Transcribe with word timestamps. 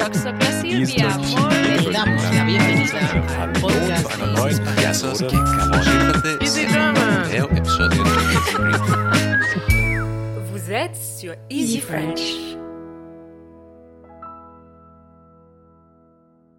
Hallo 0.00 0.12
zu 0.12 0.26
einer 0.26 0.38
neuen 4.32 4.58
Vous 10.42 10.72
êtes 10.72 10.96
sur 10.96 11.34
Easy 11.48 11.80
French. 11.80 12.56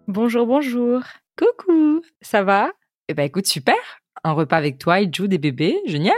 Bonjour, 0.08 0.46
bonjour. 0.46 1.02
Coucou, 1.36 2.00
ça 2.22 2.42
va? 2.42 2.70
Eh 3.08 3.14
ben 3.14 3.24
écoute, 3.24 3.46
super. 3.46 3.76
Un 4.24 4.32
repas 4.32 4.56
avec 4.56 4.78
toi, 4.78 5.00
il 5.00 5.14
joue 5.14 5.26
des 5.26 5.38
bébés, 5.38 5.78
génial. 5.84 6.16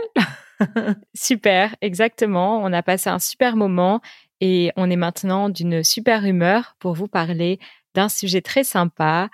super, 1.14 1.74
exactement. 1.80 2.62
On 2.62 2.72
a 2.72 2.82
passé 2.82 3.10
un 3.10 3.18
super 3.18 3.56
moment 3.56 4.00
et 4.40 4.72
on 4.76 4.90
est 4.90 4.96
maintenant 4.96 5.48
d'une 5.48 5.82
super 5.82 6.24
humeur 6.24 6.76
pour 6.78 6.94
vous 6.94 7.08
parler 7.08 7.58
d'un 7.94 8.08
sujet 8.08 8.40
très 8.40 8.64
sympa. 8.64 9.28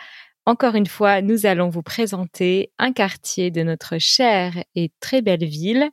Encore 0.46 0.74
une 0.74 0.86
fois, 0.86 1.22
nous 1.22 1.46
allons 1.46 1.68
vous 1.68 1.82
présenter 1.82 2.70
un 2.78 2.92
quartier 2.92 3.50
de 3.50 3.62
notre 3.62 3.98
chère 3.98 4.62
et 4.74 4.90
très 5.00 5.22
belle 5.22 5.44
ville. 5.44 5.90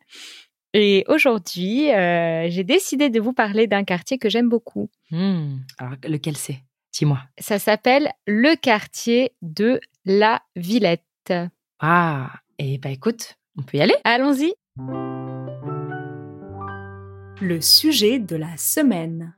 Et 0.74 1.04
aujourd'hui, 1.08 1.92
euh, 1.92 2.50
j'ai 2.50 2.64
décidé 2.64 3.10
de 3.10 3.20
vous 3.20 3.34
parler 3.34 3.68
d'un 3.68 3.84
quartier 3.84 4.18
que 4.18 4.30
j'aime 4.30 4.50
beaucoup. 4.50 4.90
Hmm, 5.10 5.58
Alors, 5.78 5.96
lequel 6.04 6.38
c'est? 6.38 6.60
Dis-moi. 6.94 7.20
Ça 7.40 7.60
s'appelle 7.60 8.12
le 8.28 8.56
quartier 8.56 9.34
de 9.42 9.80
la 10.06 10.42
Villette. 10.56 11.34
Ah, 11.80 12.32
et 12.58 12.78
bah 12.78 12.90
écoute, 12.90 13.36
on 13.58 13.64
peut 13.64 13.78
y 13.78 13.82
aller 13.82 13.96
Allons-y. 14.04 14.54
Le 17.42 17.60
sujet 17.60 18.20
de 18.20 18.36
la 18.36 18.56
semaine. 18.56 19.36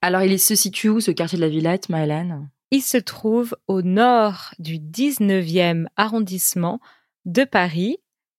Alors, 0.00 0.22
il 0.22 0.40
se 0.40 0.54
situe 0.54 0.88
où 0.88 1.00
ce 1.00 1.10
quartier 1.10 1.36
de 1.36 1.42
la 1.42 1.50
Villette, 1.50 1.90
Maëlène 1.90 2.48
Il 2.70 2.80
se 2.80 2.96
trouve 2.96 3.54
au 3.68 3.82
nord 3.82 4.54
du 4.58 4.78
19e 4.78 5.84
arrondissement 5.96 6.80
de 7.26 7.44
Paris, 7.44 7.98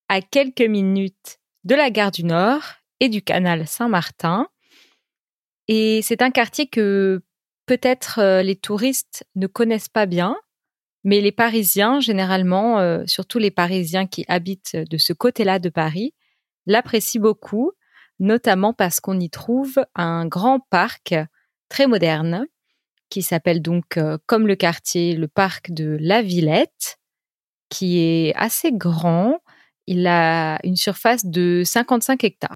à 0.09 0.21
quelques 0.21 0.61
minutes 0.61 1.37
de 1.63 1.75
la 1.75 1.91
gare 1.91 2.09
du 2.09 2.23
Nord 2.23 2.63
et 2.99 3.07
du 3.07 3.21
canal 3.21 3.67
Saint-Martin. 3.67 4.47
Et 5.67 6.01
c'est 6.01 6.23
un 6.23 6.31
quartier 6.31 6.65
que 6.65 7.21
peut-être 7.67 8.17
euh, 8.17 8.41
les 8.41 8.55
touristes 8.55 9.27
ne 9.35 9.45
connaissent 9.45 9.89
pas 9.89 10.07
bien, 10.07 10.35
mais 11.03 11.21
les 11.21 11.31
Parisiens, 11.31 11.99
généralement, 11.99 12.79
euh, 12.79 13.03
surtout 13.05 13.37
les 13.37 13.51
Parisiens 13.51 14.07
qui 14.07 14.25
habitent 14.27 14.75
de 14.75 14.97
ce 14.97 15.13
côté-là 15.13 15.59
de 15.59 15.69
Paris, 15.69 16.15
l'apprécient 16.65 17.21
beaucoup, 17.21 17.73
notamment 18.21 18.71
parce 18.71 19.01
qu'on 19.01 19.19
y 19.19 19.29
trouve 19.29 19.83
un 19.95 20.25
grand 20.27 20.59
parc 20.69 21.15
très 21.67 21.87
moderne 21.87 22.45
qui 23.09 23.23
s'appelle 23.23 23.61
donc, 23.61 23.97
euh, 23.97 24.17
comme 24.27 24.47
le 24.47 24.55
quartier, 24.55 25.15
le 25.15 25.27
parc 25.27 25.71
de 25.71 25.97
la 25.99 26.21
Villette, 26.21 26.97
qui 27.69 27.99
est 27.99 28.33
assez 28.35 28.71
grand. 28.71 29.39
Il 29.87 30.05
a 30.07 30.59
une 30.63 30.75
surface 30.77 31.25
de 31.25 31.63
55 31.65 32.23
hectares. 32.23 32.55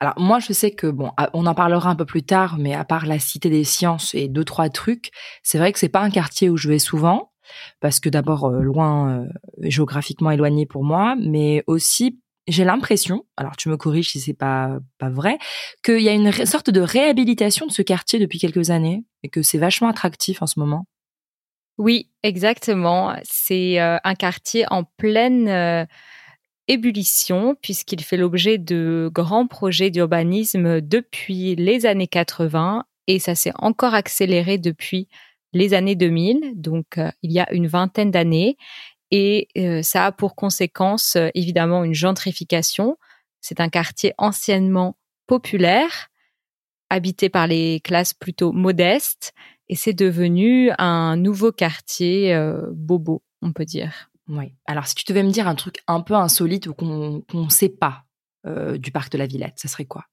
Alors, 0.00 0.14
moi, 0.18 0.40
je 0.40 0.52
sais 0.52 0.72
que, 0.72 0.88
bon, 0.88 1.12
à- 1.16 1.30
on 1.32 1.46
en 1.46 1.54
parlera 1.54 1.88
un 1.88 1.94
peu 1.94 2.04
plus 2.04 2.24
tard, 2.24 2.58
mais 2.58 2.74
à 2.74 2.84
part 2.84 3.06
la 3.06 3.18
Cité 3.18 3.48
des 3.48 3.64
Sciences 3.64 4.14
et 4.14 4.28
deux, 4.28 4.44
trois 4.44 4.68
trucs, 4.68 5.10
c'est 5.42 5.58
vrai 5.58 5.72
que 5.72 5.78
c'est 5.78 5.88
pas 5.88 6.00
un 6.02 6.10
quartier 6.10 6.50
où 6.50 6.56
je 6.56 6.68
vais 6.68 6.80
souvent, 6.80 7.30
parce 7.80 8.00
que 8.00 8.08
d'abord, 8.08 8.46
euh, 8.46 8.60
loin, 8.60 9.20
euh, 9.20 9.26
géographiquement 9.60 10.32
éloigné 10.32 10.66
pour 10.66 10.82
moi, 10.84 11.14
mais 11.18 11.62
aussi, 11.66 12.20
j'ai 12.46 12.64
l'impression, 12.64 13.24
alors 13.36 13.56
tu 13.56 13.68
me 13.68 13.76
corriges 13.76 14.10
si 14.10 14.20
c'est 14.20 14.34
pas, 14.34 14.78
pas 14.98 15.10
vrai, 15.10 15.38
qu'il 15.82 16.00
y 16.00 16.08
a 16.08 16.12
une 16.12 16.32
sorte 16.32 16.70
de 16.70 16.80
réhabilitation 16.80 17.66
de 17.66 17.72
ce 17.72 17.82
quartier 17.82 18.18
depuis 18.18 18.38
quelques 18.38 18.70
années, 18.70 19.04
et 19.22 19.28
que 19.28 19.42
c'est 19.42 19.58
vachement 19.58 19.88
attractif 19.88 20.42
en 20.42 20.46
ce 20.46 20.60
moment. 20.60 20.86
Oui, 21.78 22.10
exactement. 22.22 23.14
C'est 23.22 23.80
euh, 23.80 23.98
un 24.02 24.14
quartier 24.14 24.64
en 24.70 24.84
pleine 24.84 25.48
euh, 25.48 25.84
ébullition 26.68 27.54
puisqu'il 27.60 28.02
fait 28.02 28.16
l'objet 28.16 28.58
de 28.58 29.10
grands 29.12 29.46
projets 29.46 29.90
d'urbanisme 29.90 30.80
depuis 30.80 31.54
les 31.54 31.84
années 31.84 32.06
80 32.06 32.84
et 33.08 33.18
ça 33.18 33.34
s'est 33.34 33.52
encore 33.58 33.94
accéléré 33.94 34.58
depuis 34.58 35.08
les 35.52 35.74
années 35.74 35.94
2000, 35.94 36.52
donc 36.54 36.98
euh, 36.98 37.10
il 37.22 37.32
y 37.32 37.40
a 37.40 37.50
une 37.52 37.66
vingtaine 37.66 38.10
d'années. 38.10 38.56
Et 39.10 39.48
euh, 39.56 39.82
ça 39.82 40.06
a 40.06 40.12
pour 40.12 40.34
conséquence 40.34 41.16
euh, 41.16 41.28
évidemment 41.34 41.84
une 41.84 41.94
gentrification. 41.94 42.96
C'est 43.40 43.60
un 43.60 43.68
quartier 43.68 44.12
anciennement 44.18 44.96
populaire, 45.26 46.08
habité 46.90 47.28
par 47.28 47.46
les 47.46 47.80
classes 47.80 48.14
plutôt 48.14 48.52
modestes, 48.52 49.32
et 49.68 49.74
c'est 49.74 49.92
devenu 49.92 50.70
un 50.78 51.16
nouveau 51.16 51.52
quartier 51.52 52.34
euh, 52.34 52.68
bobo, 52.72 53.22
on 53.42 53.52
peut 53.52 53.64
dire. 53.64 54.10
Oui. 54.28 54.52
Alors, 54.66 54.86
si 54.86 54.94
tu 54.94 55.04
devais 55.08 55.22
me 55.22 55.30
dire 55.30 55.48
un 55.48 55.54
truc 55.54 55.82
un 55.86 56.00
peu 56.00 56.14
insolite 56.14 56.66
ou 56.66 56.74
qu'on 56.74 57.22
qu'on 57.30 57.48
sait 57.48 57.68
pas 57.68 58.04
euh, 58.46 58.76
du 58.78 58.90
parc 58.90 59.12
de 59.12 59.18
la 59.18 59.26
Villette, 59.26 59.54
ça 59.56 59.68
serait 59.68 59.84
quoi? 59.84 60.04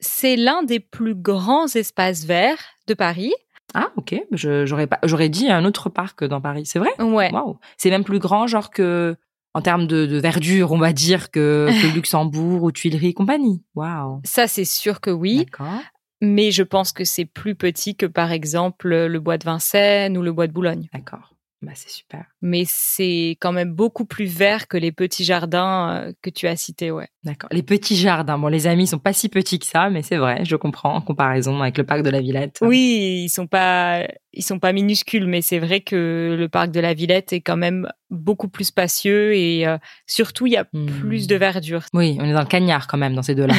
C'est 0.00 0.36
l'un 0.36 0.62
des 0.64 0.80
plus 0.80 1.14
grands 1.14 1.66
espaces 1.66 2.24
verts 2.24 2.62
de 2.88 2.94
Paris. 2.94 3.32
Ah, 3.74 3.90
ok. 3.96 4.14
J'aurais 4.32 4.86
pas, 4.86 4.98
j'aurais 5.02 5.28
dit 5.28 5.50
un 5.50 5.64
autre 5.64 5.88
parc 5.88 6.24
dans 6.24 6.40
Paris. 6.40 6.66
C'est 6.66 6.78
vrai? 6.78 6.90
Ouais. 7.00 7.32
Waouh. 7.32 7.58
C'est 7.76 7.90
même 7.90 8.04
plus 8.04 8.18
grand, 8.18 8.46
genre 8.46 8.70
que 8.70 9.16
en 9.54 9.60
termes 9.60 9.86
de, 9.86 10.06
de 10.06 10.18
verdure, 10.18 10.72
on 10.72 10.78
va 10.78 10.92
dire 10.92 11.30
que, 11.30 11.68
que 11.82 11.94
Luxembourg 11.94 12.62
ou 12.62 12.72
Tuileries 12.72 13.08
et 13.08 13.14
compagnie. 13.14 13.62
Waouh. 13.74 14.20
Ça, 14.24 14.46
c'est 14.46 14.64
sûr 14.64 15.00
que 15.00 15.10
oui, 15.10 15.44
D'accord. 15.44 15.80
mais 16.20 16.50
je 16.50 16.62
pense 16.62 16.92
que 16.92 17.04
c'est 17.04 17.26
plus 17.26 17.54
petit 17.54 17.94
que 17.96 18.06
par 18.06 18.32
exemple 18.32 18.88
le 18.88 19.20
bois 19.20 19.38
de 19.38 19.44
Vincennes 19.44 20.16
ou 20.16 20.22
le 20.22 20.32
bois 20.32 20.46
de 20.46 20.52
Boulogne. 20.52 20.88
D'accord. 20.92 21.34
Bah, 21.62 21.70
c'est 21.76 21.90
super. 21.90 22.24
Mais 22.40 22.64
c'est 22.66 23.36
quand 23.40 23.52
même 23.52 23.72
beaucoup 23.72 24.04
plus 24.04 24.24
vert 24.26 24.66
que 24.66 24.76
les 24.76 24.90
petits 24.90 25.24
jardins 25.24 25.90
euh, 26.08 26.12
que 26.20 26.28
tu 26.28 26.48
as 26.48 26.56
cités, 26.56 26.90
ouais. 26.90 27.06
D'accord. 27.22 27.48
Les 27.52 27.62
petits 27.62 27.94
jardins. 27.94 28.36
Bon, 28.36 28.48
les 28.48 28.66
amis 28.66 28.82
ils 28.84 28.86
sont 28.88 28.98
pas 28.98 29.12
si 29.12 29.28
petits 29.28 29.60
que 29.60 29.66
ça, 29.66 29.88
mais 29.88 30.02
c'est 30.02 30.16
vrai, 30.16 30.44
je 30.44 30.56
comprends 30.56 30.92
en 30.96 31.00
comparaison 31.00 31.62
avec 31.62 31.78
le 31.78 31.84
parc 31.84 32.02
de 32.02 32.10
la 32.10 32.20
Villette. 32.20 32.58
Oui, 32.62 33.22
ils 33.26 33.28
sont 33.28 33.46
pas, 33.46 34.08
ils 34.32 34.42
sont 34.42 34.58
pas 34.58 34.72
minuscules, 34.72 35.28
mais 35.28 35.40
c'est 35.40 35.60
vrai 35.60 35.82
que 35.82 36.34
le 36.36 36.48
parc 36.48 36.72
de 36.72 36.80
la 36.80 36.94
Villette 36.94 37.32
est 37.32 37.40
quand 37.42 37.56
même 37.56 37.88
beaucoup 38.10 38.48
plus 38.48 38.64
spacieux 38.64 39.32
et 39.36 39.64
euh, 39.66 39.78
surtout 40.06 40.46
il 40.48 40.54
y 40.54 40.56
a 40.56 40.66
Hmm. 40.72 40.86
plus 40.86 41.26
de 41.28 41.36
verdure. 41.36 41.82
Oui, 41.92 42.16
on 42.20 42.24
est 42.24 42.32
dans 42.32 42.40
le 42.40 42.46
cagnard 42.46 42.86
quand 42.88 42.98
même 42.98 43.14
dans 43.14 43.22
ces 43.22 43.34
deux-là. 43.36 43.54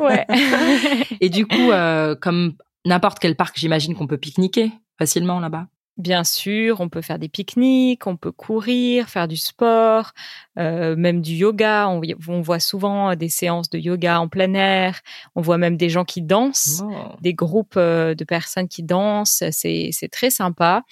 Ouais. 0.00 0.26
et 1.20 1.28
du 1.28 1.46
coup, 1.46 1.70
euh, 1.72 2.14
comme 2.14 2.54
n'importe 2.84 3.18
quel 3.18 3.34
parc, 3.36 3.58
j'imagine 3.58 3.94
qu'on 3.94 4.06
peut 4.06 4.18
pique-niquer 4.18 4.70
facilement 4.98 5.40
là-bas. 5.40 5.66
Bien 5.96 6.24
sûr, 6.24 6.80
on 6.80 6.90
peut 6.90 7.00
faire 7.00 7.18
des 7.18 7.30
pique-niques, 7.30 8.06
on 8.06 8.18
peut 8.18 8.32
courir, 8.32 9.08
faire 9.08 9.26
du 9.26 9.38
sport, 9.38 10.12
euh, 10.58 10.94
même 10.94 11.22
du 11.22 11.32
yoga. 11.32 11.88
On, 11.88 12.02
on 12.28 12.42
voit 12.42 12.60
souvent 12.60 13.16
des 13.16 13.30
séances 13.30 13.70
de 13.70 13.78
yoga 13.78 14.20
en 14.20 14.28
plein 14.28 14.52
air. 14.52 15.00
On 15.34 15.40
voit 15.40 15.56
même 15.56 15.78
des 15.78 15.88
gens 15.88 16.04
qui 16.04 16.20
dansent, 16.20 16.82
des 17.22 17.32
groupes 17.32 17.78
euh, 17.78 18.14
de 18.14 18.24
personnes 18.24 18.68
qui 18.68 18.82
dansent. 18.82 19.42
C'est 19.50 20.10
très 20.12 20.28
sympa. 20.28 20.82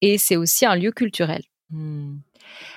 Et 0.00 0.16
c'est 0.16 0.36
aussi 0.36 0.64
un 0.64 0.76
lieu 0.76 0.92
culturel. 0.92 1.42
Hmm. 1.70 2.18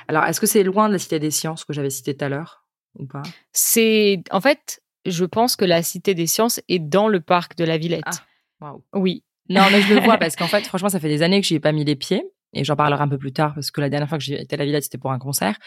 Alors, 0.07 0.23
est-ce 0.23 0.41
que 0.41 0.47
c'est 0.47 0.63
loin 0.63 0.87
de 0.87 0.93
la 0.93 0.99
Cité 0.99 1.19
des 1.19 1.31
Sciences 1.31 1.65
que 1.65 1.73
j'avais 1.73 1.91
cité 1.91 2.15
tout 2.15 2.25
à 2.25 2.29
l'heure 2.29 2.65
ou 2.97 3.05
pas? 3.05 3.21
C'est 3.53 4.23
en 4.31 4.41
fait, 4.41 4.81
je 5.05 5.25
pense 5.25 5.55
que 5.55 5.65
la 5.65 5.83
Cité 5.83 6.15
des 6.15 6.25
Sciences 6.25 6.61
est 6.67 6.79
dans 6.79 7.07
le 7.07 7.21
parc 7.21 7.55
de 7.57 7.63
la 7.63 7.77
Villette. 7.77 8.05
Ah. 8.07 8.71
Waouh. 8.71 8.83
Oui. 8.93 9.23
Non, 9.49 9.63
mais 9.71 9.81
je 9.81 9.93
le 9.93 10.01
vois 10.01 10.17
parce 10.19 10.35
qu'en 10.35 10.47
fait, 10.47 10.65
franchement, 10.65 10.89
ça 10.89 10.99
fait 10.99 11.09
des 11.09 11.21
années 11.21 11.41
que 11.41 11.47
j'y 11.47 11.55
ai 11.55 11.59
pas 11.59 11.71
mis 11.71 11.83
les 11.83 11.95
pieds 11.95 12.23
et 12.53 12.63
j'en 12.63 12.75
parlerai 12.75 13.01
un 13.01 13.07
peu 13.07 13.17
plus 13.17 13.33
tard 13.33 13.53
parce 13.53 13.71
que 13.71 13.81
la 13.81 13.89
dernière 13.89 14.07
fois 14.07 14.17
que 14.17 14.31
été 14.31 14.55
à 14.55 14.57
la 14.57 14.65
Villette, 14.65 14.83
c'était 14.83 14.97
pour 14.97 15.11
un 15.11 15.19
concert. 15.19 15.57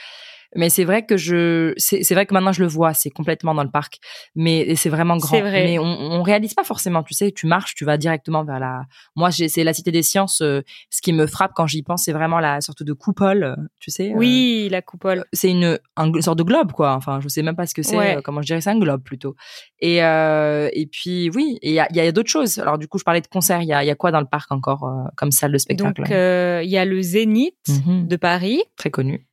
Mais 0.55 0.69
c'est 0.69 0.85
vrai 0.85 1.05
que 1.07 1.17
je, 1.17 1.73
c'est 1.79 2.13
vrai 2.13 2.27
que 2.27 2.35
maintenant 2.35 2.53
je 2.53 2.61
le 2.63 2.69
vois, 2.69 2.93
c'est 2.95 3.11
complètement 3.11 3.55
dans 3.55 3.63
le 3.65 3.71
parc, 3.71 3.99
mais 4.35 4.75
c'est 4.77 4.91
vraiment 4.91 5.17
grand. 5.17 5.41
Vrai. 5.41 5.65
Mais 5.65 5.79
on, 5.79 5.85
on 5.85 6.23
réalise 6.23 6.55
pas 6.55 6.65
forcément, 6.65 7.03
tu 7.03 7.15
sais, 7.15 7.33
tu 7.33 7.47
marches, 7.47 7.75
tu 7.75 7.85
vas 7.85 7.97
directement 7.97 8.45
vers 8.45 8.59
la. 8.61 8.83
Moi, 9.17 9.31
c'est 9.31 9.65
la 9.65 9.73
Cité 9.73 9.91
des 9.93 10.03
Sciences. 10.03 10.41
euh, 10.43 10.61
ce 10.91 11.01
qui 11.03 11.13
me 11.13 11.27
frappe 11.27 11.53
quand 11.55 11.67
j'y 11.67 11.83
pense, 11.83 12.05
c'est 12.05 12.13
vraiment 12.13 12.39
la 12.39 12.61
sorte 12.61 12.83
de 12.83 12.93
coupole, 12.93 13.57
tu 13.81 13.91
sais. 13.91 14.11
euh, 14.13 14.17
Oui, 14.17 14.69
la 14.71 14.83
coupole. 14.83 15.25
c'est 15.33 15.51
une, 15.51 15.79
un- 15.97 16.13
une 16.13 16.23
sorte 16.23 16.39
de 16.39 16.43
globe, 16.43 16.73
quoi. 16.73 16.95
Enfin, 16.95 17.21
je 17.21 17.29
sais 17.29 17.43
même 17.43 17.57
pas 17.57 17.67
ce 17.67 17.75
que 17.75 17.83
c'est. 17.83 17.97
Ouais. 17.97 18.17
euh, 18.17 18.21
comment 18.23 18.43
je 18.43 18.47
dirais, 18.47 18.61
c'est 18.61 18.71
un 18.71 18.79
globe 18.79 19.03
plutôt. 19.03 19.35
Et 19.81 19.97
et 19.99 20.87
puis 20.91 21.31
oui, 21.35 21.59
et 21.63 21.71
il 21.71 21.75
y 21.75 21.81
a, 21.81 21.89
y 21.93 22.01
a 22.01 22.13
d'autres 22.13 22.31
choses. 22.31 22.59
Alors 22.59 22.79
du 22.79 22.89
coup, 22.89 22.99
je 22.99 23.05
parlais 23.05 23.21
de 23.21 23.27
concerts. 23.27 23.63
Il 23.63 23.69
y 23.69 23.73
a, 23.73 23.83
y 23.85 23.91
a 23.91 23.95
quoi 23.95 24.11
dans 24.11 24.21
le 24.21 24.27
parc 24.27 24.53
encore 24.53 24.87
comme 25.17 25.31
salle 25.31 25.53
de 25.53 25.59
spectacle 25.59 26.03
Donc, 26.03 26.09
il 26.11 26.71
y 26.71 26.77
a 26.77 26.85
le 26.85 27.01
Zénith 27.01 27.55
Mhm. 27.69 28.07
de 28.09 28.17
Paris. 28.17 28.63
Très 28.77 28.91
connu. 28.91 29.27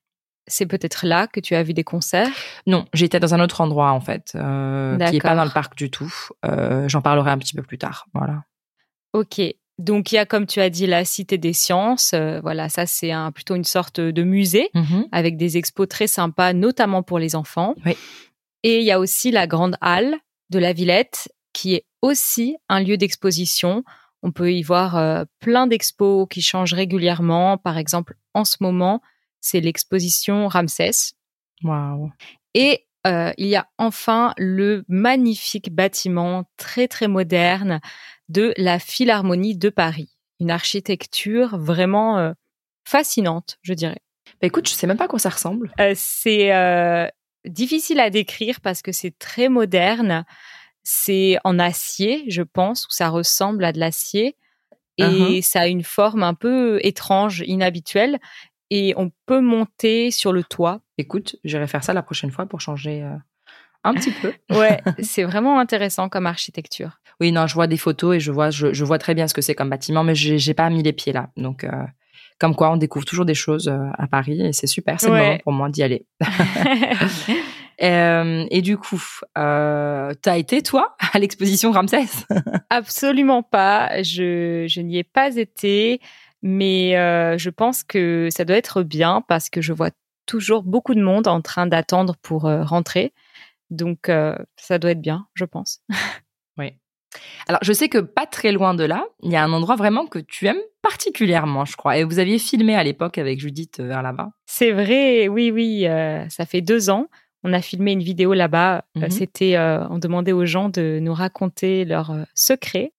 C'est 0.49 0.65
peut-être 0.65 1.05
là 1.05 1.27
que 1.27 1.39
tu 1.39 1.55
as 1.55 1.63
vu 1.63 1.73
des 1.73 1.83
concerts? 1.85 2.29
Non, 2.67 2.85
j'étais 2.93 3.19
dans 3.19 3.33
un 3.33 3.39
autre 3.39 3.61
endroit 3.61 3.91
en 3.91 4.01
fait, 4.01 4.33
euh, 4.35 4.97
qui 5.09 5.15
est 5.17 5.21
pas 5.21 5.35
dans 5.35 5.45
le 5.45 5.49
parc 5.51 5.75
du 5.77 5.89
tout. 5.89 6.13
Euh, 6.45 6.89
J'en 6.89 7.01
parlerai 7.01 7.31
un 7.31 7.37
petit 7.37 7.55
peu 7.55 7.61
plus 7.63 7.77
tard. 7.77 8.07
Voilà. 8.13 8.43
Ok. 9.13 9.41
Donc, 9.77 10.11
il 10.11 10.15
y 10.15 10.17
a, 10.17 10.25
comme 10.25 10.45
tu 10.45 10.59
as 10.59 10.69
dit, 10.69 10.87
la 10.87 11.05
Cité 11.05 11.37
des 11.37 11.53
Sciences. 11.53 12.11
Euh, 12.13 12.41
voilà, 12.41 12.67
ça, 12.67 12.85
c'est 12.85 13.11
un, 13.13 13.31
plutôt 13.31 13.55
une 13.55 13.63
sorte 13.63 14.01
de 14.01 14.23
musée 14.23 14.69
Mhm. 14.73 15.05
avec 15.13 15.37
des 15.37 15.55
expos 15.57 15.87
très 15.87 16.07
sympas, 16.07 16.51
notamment 16.51 17.01
pour 17.01 17.17
les 17.17 17.33
enfants. 17.35 17.75
Oui. 17.85 17.95
Et 18.63 18.79
il 18.79 18.83
y 18.83 18.91
a 18.91 18.99
aussi 18.99 19.31
la 19.31 19.47
Grande 19.47 19.77
Halle 19.79 20.15
de 20.49 20.59
la 20.59 20.73
Villette, 20.73 21.29
qui 21.53 21.75
est 21.75 21.85
aussi 22.01 22.57
un 22.67 22.81
lieu 22.81 22.97
d'exposition. 22.97 23.83
On 24.21 24.31
peut 24.33 24.51
y 24.51 24.63
voir 24.63 25.25
plein 25.39 25.65
d'expos 25.65 26.27
qui 26.29 26.41
changent 26.41 26.73
régulièrement. 26.73 27.57
Par 27.57 27.77
exemple, 27.77 28.15
en 28.33 28.43
ce 28.43 28.57
moment, 28.59 29.01
c'est 29.41 29.59
l'exposition 29.61 30.47
Ramsès. 30.47 31.13
Waouh. 31.63 32.11
Et 32.53 32.85
euh, 33.07 33.31
il 33.37 33.47
y 33.47 33.55
a 33.55 33.67
enfin 33.77 34.33
le 34.37 34.83
magnifique 34.87 35.73
bâtiment 35.73 36.45
très 36.57 36.87
très 36.87 37.07
moderne 37.07 37.79
de 38.27 38.53
la 38.57 38.79
Philharmonie 38.79 39.57
de 39.57 39.69
Paris. 39.69 40.09
Une 40.39 40.51
architecture 40.51 41.57
vraiment 41.57 42.17
euh, 42.17 42.33
fascinante, 42.85 43.57
je 43.61 43.73
dirais. 43.73 44.01
Bah 44.41 44.47
écoute, 44.47 44.67
je 44.67 44.73
sais 44.73 44.87
même 44.87 44.97
pas 44.97 45.05
à 45.05 45.07
quoi 45.07 45.19
ça 45.19 45.29
ressemble. 45.29 45.73
Euh, 45.79 45.93
c'est 45.95 46.51
difficile 47.45 47.99
à 47.99 48.09
décrire 48.09 48.61
parce 48.61 48.81
que 48.81 48.91
c'est 48.91 49.17
très 49.17 49.49
moderne. 49.49 50.25
C'est 50.83 51.37
en 51.43 51.59
acier, 51.59 52.25
je 52.29 52.41
pense, 52.41 52.85
ou 52.85 52.91
ça 52.91 53.09
ressemble 53.09 53.63
à 53.63 53.71
de 53.71 53.79
l'acier. 53.79 54.35
Et 54.97 55.03
Uh-huh. 55.03 55.41
ça 55.41 55.61
a 55.61 55.67
une 55.67 55.83
forme 55.83 56.23
un 56.23 56.33
peu 56.33 56.79
étrange, 56.83 57.41
inhabituelle. 57.47 58.19
Et 58.69 58.93
on 58.97 59.11
peut 59.25 59.41
monter 59.41 60.11
sur 60.11 60.31
le 60.33 60.43
toit. 60.43 60.81
Écoute, 60.97 61.35
j'irai 61.43 61.67
faire 61.67 61.83
ça 61.83 61.93
la 61.93 62.03
prochaine 62.03 62.31
fois 62.31 62.45
pour 62.45 62.61
changer 62.61 63.01
euh, 63.03 63.15
un 63.83 63.93
petit 63.95 64.11
peu. 64.11 64.33
Ouais, 64.55 64.81
c'est 65.01 65.23
vraiment 65.23 65.59
intéressant 65.59 66.09
comme 66.09 66.25
architecture. 66.27 66.99
Oui, 67.19 67.31
non, 67.31 67.47
je 67.47 67.53
vois 67.55 67.67
des 67.67 67.77
photos 67.77 68.15
et 68.15 68.19
je 68.19 68.31
vois, 68.31 68.49
je, 68.49 68.73
je 68.73 68.85
vois 68.85 68.97
très 68.99 69.13
bien 69.15 69.27
ce 69.27 69.33
que 69.33 69.41
c'est 69.41 69.55
comme 69.55 69.69
bâtiment, 69.69 70.03
mais 70.03 70.15
j'ai 70.15 70.53
pas 70.53 70.69
mis 70.69 70.83
les 70.83 70.93
pieds 70.93 71.13
là. 71.13 71.29
Donc, 71.35 71.63
euh, 71.63 71.69
comme 72.39 72.55
quoi, 72.55 72.71
on 72.71 72.77
découvre 72.77 73.05
toujours 73.05 73.25
des 73.25 73.33
choses 73.33 73.67
euh, 73.67 73.77
à 73.97 74.07
Paris 74.07 74.41
et 74.41 74.53
c'est 74.53 74.67
super. 74.67 74.99
C'est 75.01 75.07
le 75.07 75.13
Ouais. 75.13 75.19
moment 75.27 75.37
pour 75.43 75.51
moi 75.51 75.69
d'y 75.69 75.83
aller. 75.83 76.05
Euh, 77.81 78.45
et 78.51 78.61
du 78.61 78.75
coup, 78.77 79.01
euh, 79.37 80.13
t'as 80.21 80.37
été 80.37 80.61
toi 80.61 80.97
à 81.13 81.17
l'exposition 81.17 81.71
Ramsès? 81.71 82.07
Absolument 82.69 83.41
pas. 83.41 84.03
Je, 84.03 84.65
je 84.67 84.81
n'y 84.81 84.97
ai 84.97 85.05
pas 85.05 85.37
été, 85.37 86.01
mais 86.41 86.97
euh, 86.97 87.37
je 87.37 87.49
pense 87.49 87.83
que 87.83 88.29
ça 88.31 88.45
doit 88.45 88.57
être 88.57 88.83
bien 88.83 89.21
parce 89.27 89.49
que 89.49 89.61
je 89.61 89.73
vois 89.73 89.91
toujours 90.25 90.63
beaucoup 90.63 90.93
de 90.93 91.01
monde 91.01 91.27
en 91.27 91.41
train 91.41 91.67
d'attendre 91.67 92.15
pour 92.21 92.45
euh, 92.45 92.63
rentrer. 92.63 93.13
Donc, 93.69 94.09
euh, 94.09 94.35
ça 94.55 94.79
doit 94.79 94.91
être 94.91 95.01
bien, 95.01 95.27
je 95.33 95.45
pense. 95.45 95.81
Alors, 97.47 97.59
je 97.63 97.73
sais 97.73 97.89
que 97.89 97.97
pas 97.97 98.27
très 98.27 98.51
loin 98.51 98.75
de 98.75 98.83
là, 98.83 99.03
il 99.23 99.31
y 99.31 99.35
a 99.35 99.43
un 99.43 99.51
endroit 99.51 99.75
vraiment 99.75 100.05
que 100.05 100.19
tu 100.19 100.45
aimes 100.45 100.61
particulièrement, 100.83 101.65
je 101.65 101.75
crois. 101.75 101.97
Et 101.97 102.03
vous 102.03 102.19
aviez 102.19 102.37
filmé 102.37 102.75
à 102.75 102.83
l'époque 102.83 103.17
avec 103.17 103.39
Judith 103.39 103.79
vers 103.79 104.03
là-bas. 104.03 104.29
C'est 104.45 104.71
vrai, 104.71 105.27
oui, 105.27 105.49
oui. 105.49 105.87
ça 106.29 106.45
fait 106.45 106.61
deux 106.61 106.91
ans. 106.91 107.07
On 107.41 107.51
a 107.51 107.61
filmé 107.63 107.93
une 107.93 108.03
vidéo 108.03 108.35
là-bas. 108.35 108.85
Mhm. 108.95 109.09
C'était, 109.09 109.57
on 109.57 109.97
demandait 109.97 110.33
aux 110.33 110.45
gens 110.45 110.69
de 110.69 110.99
nous 111.01 111.15
raconter 111.15 111.83
leurs 111.83 112.13
secrets. 112.35 112.93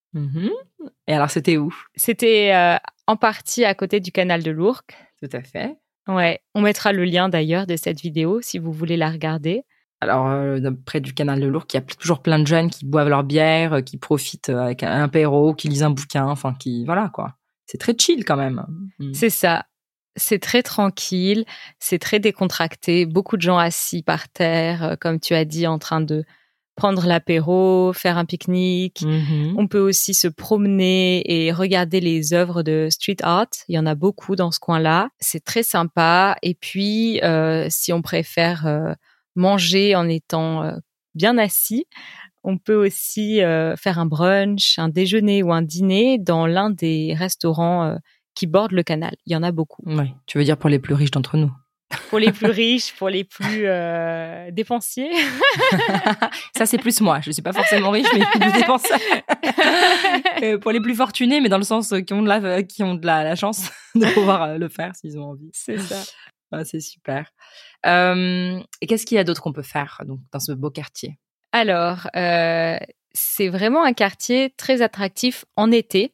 Et 1.07 1.13
alors, 1.13 1.29
c'était 1.29 1.57
où? 1.57 1.73
C'était 1.95 2.53
euh, 2.53 2.77
en 3.07 3.15
partie 3.15 3.65
à 3.65 3.73
côté 3.73 3.99
du 3.99 4.11
canal 4.11 4.43
de 4.43 4.51
l'Ourcq. 4.51 4.95
Tout 5.21 5.29
à 5.33 5.41
fait. 5.41 5.77
Ouais, 6.07 6.41
on 6.55 6.61
mettra 6.61 6.93
le 6.93 7.05
lien 7.05 7.29
d'ailleurs 7.29 7.67
de 7.67 7.75
cette 7.75 8.01
vidéo 8.01 8.41
si 8.41 8.59
vous 8.59 8.71
voulez 8.71 8.97
la 8.97 9.09
regarder. 9.09 9.63
Alors, 10.01 10.27
euh, 10.27 10.59
près 10.85 10.99
du 10.99 11.13
canal 11.13 11.39
de 11.39 11.47
l'Ourcq, 11.47 11.73
il 11.73 11.77
y 11.77 11.79
a 11.79 11.81
toujours 11.83 12.21
plein 12.21 12.39
de 12.39 12.47
jeunes 12.47 12.71
qui 12.71 12.85
boivent 12.85 13.09
leur 13.09 13.23
bière, 13.23 13.73
euh, 13.73 13.81
qui 13.81 13.97
profitent 13.97 14.49
avec 14.49 14.81
un 14.83 15.03
apéro, 15.03 15.53
qui 15.53 15.69
lisent 15.69 15.83
un 15.83 15.91
bouquin, 15.91 16.25
enfin, 16.25 16.55
qui, 16.59 16.85
voilà, 16.85 17.09
quoi. 17.13 17.35
C'est 17.67 17.77
très 17.77 17.95
chill 17.97 18.25
quand 18.25 18.35
même. 18.35 18.65
Mm. 18.99 19.13
C'est 19.13 19.29
ça. 19.29 19.65
C'est 20.17 20.39
très 20.39 20.61
tranquille, 20.61 21.45
c'est 21.79 21.99
très 21.99 22.19
décontracté. 22.19 23.05
Beaucoup 23.05 23.37
de 23.37 23.41
gens 23.41 23.57
assis 23.57 24.03
par 24.03 24.27
terre, 24.27 24.97
comme 24.99 25.21
tu 25.21 25.35
as 25.35 25.45
dit, 25.45 25.67
en 25.67 25.79
train 25.79 26.01
de 26.01 26.25
prendre 26.81 27.05
l'apéro, 27.05 27.93
faire 27.93 28.17
un 28.17 28.25
pique-nique. 28.25 29.03
Mhm. 29.03 29.53
On 29.55 29.67
peut 29.67 29.77
aussi 29.77 30.15
se 30.15 30.27
promener 30.27 31.21
et 31.31 31.51
regarder 31.51 31.99
les 31.99 32.33
œuvres 32.33 32.63
de 32.63 32.87
street 32.89 33.17
art. 33.21 33.51
Il 33.67 33.75
y 33.75 33.77
en 33.77 33.85
a 33.85 33.93
beaucoup 33.93 34.35
dans 34.35 34.49
ce 34.49 34.59
coin-là. 34.59 35.09
C'est 35.19 35.43
très 35.43 35.61
sympa. 35.61 36.37
Et 36.41 36.55
puis, 36.55 37.21
euh, 37.21 37.67
si 37.69 37.93
on 37.93 38.01
préfère 38.01 38.65
euh, 38.65 38.93
manger 39.35 39.95
en 39.95 40.09
étant 40.09 40.63
euh, 40.63 40.71
bien 41.13 41.37
assis, 41.37 41.85
on 42.43 42.57
peut 42.57 42.73
aussi 42.73 43.41
faire 43.77 43.99
un 43.99 44.07
brunch, 44.07 44.79
un 44.79 44.89
déjeuner 44.89 45.43
ou 45.43 45.53
un 45.53 45.61
dîner 45.61 46.17
dans 46.17 46.47
l'un 46.47 46.71
des 46.71 47.13
restaurants 47.13 47.95
qui 48.33 48.47
bordent 48.47 48.71
le 48.71 48.81
canal. 48.81 49.13
Il 49.27 49.33
y 49.33 49.35
en 49.35 49.43
a 49.43 49.51
beaucoup. 49.51 49.83
Ouais. 49.85 50.15
Tu 50.25 50.39
veux 50.39 50.43
dire 50.43 50.57
pour 50.57 50.71
les 50.71 50.79
plus 50.79 50.95
riches 50.95 51.11
d'entre 51.11 51.37
nous? 51.37 51.51
Pour 52.09 52.19
les 52.19 52.31
plus 52.31 52.49
riches, 52.49 52.93
pour 52.95 53.09
les 53.09 53.23
plus 53.23 53.65
euh, 53.65 54.49
dépensiers. 54.51 55.11
Ça, 56.57 56.65
c'est 56.65 56.77
plus 56.77 57.01
moi. 57.01 57.19
Je 57.21 57.31
suis 57.31 57.41
pas 57.41 57.53
forcément 57.53 57.89
riche, 57.91 58.07
mais 58.13 58.25
plus 58.25 58.51
dépenseur. 58.59 58.99
Euh, 60.43 60.57
pour 60.57 60.71
les 60.71 60.79
plus 60.79 60.95
fortunés, 60.95 61.39
mais 61.39 61.49
dans 61.49 61.57
le 61.57 61.63
sens 61.63 61.93
euh, 61.93 62.01
qui 62.01 62.13
ont 62.13 62.21
de 62.21 62.27
la, 62.27 62.63
qui 62.63 62.83
ont 62.83 62.95
de 62.95 63.05
la, 63.05 63.23
la 63.23 63.35
chance 63.35 63.69
de 63.95 64.05
pouvoir 64.13 64.43
euh, 64.43 64.57
le 64.57 64.69
faire 64.69 64.95
s'ils 64.95 65.17
ont 65.19 65.31
envie. 65.31 65.49
C'est 65.53 65.77
ça. 65.77 66.01
Ah, 66.51 66.65
c'est 66.65 66.79
super. 66.79 67.31
Euh, 67.85 68.59
et 68.81 68.87
qu'est-ce 68.87 69.05
qu'il 69.05 69.15
y 69.15 69.19
a 69.19 69.23
d'autre 69.23 69.41
qu'on 69.41 69.53
peut 69.53 69.61
faire 69.61 70.01
donc 70.05 70.19
dans 70.31 70.39
ce 70.39 70.51
beau 70.51 70.69
quartier? 70.69 71.17
Alors, 71.51 72.07
euh, 72.15 72.77
c'est 73.13 73.49
vraiment 73.49 73.83
un 73.83 73.93
quartier 73.93 74.53
très 74.57 74.81
attractif 74.81 75.45
en 75.55 75.71
été, 75.71 76.13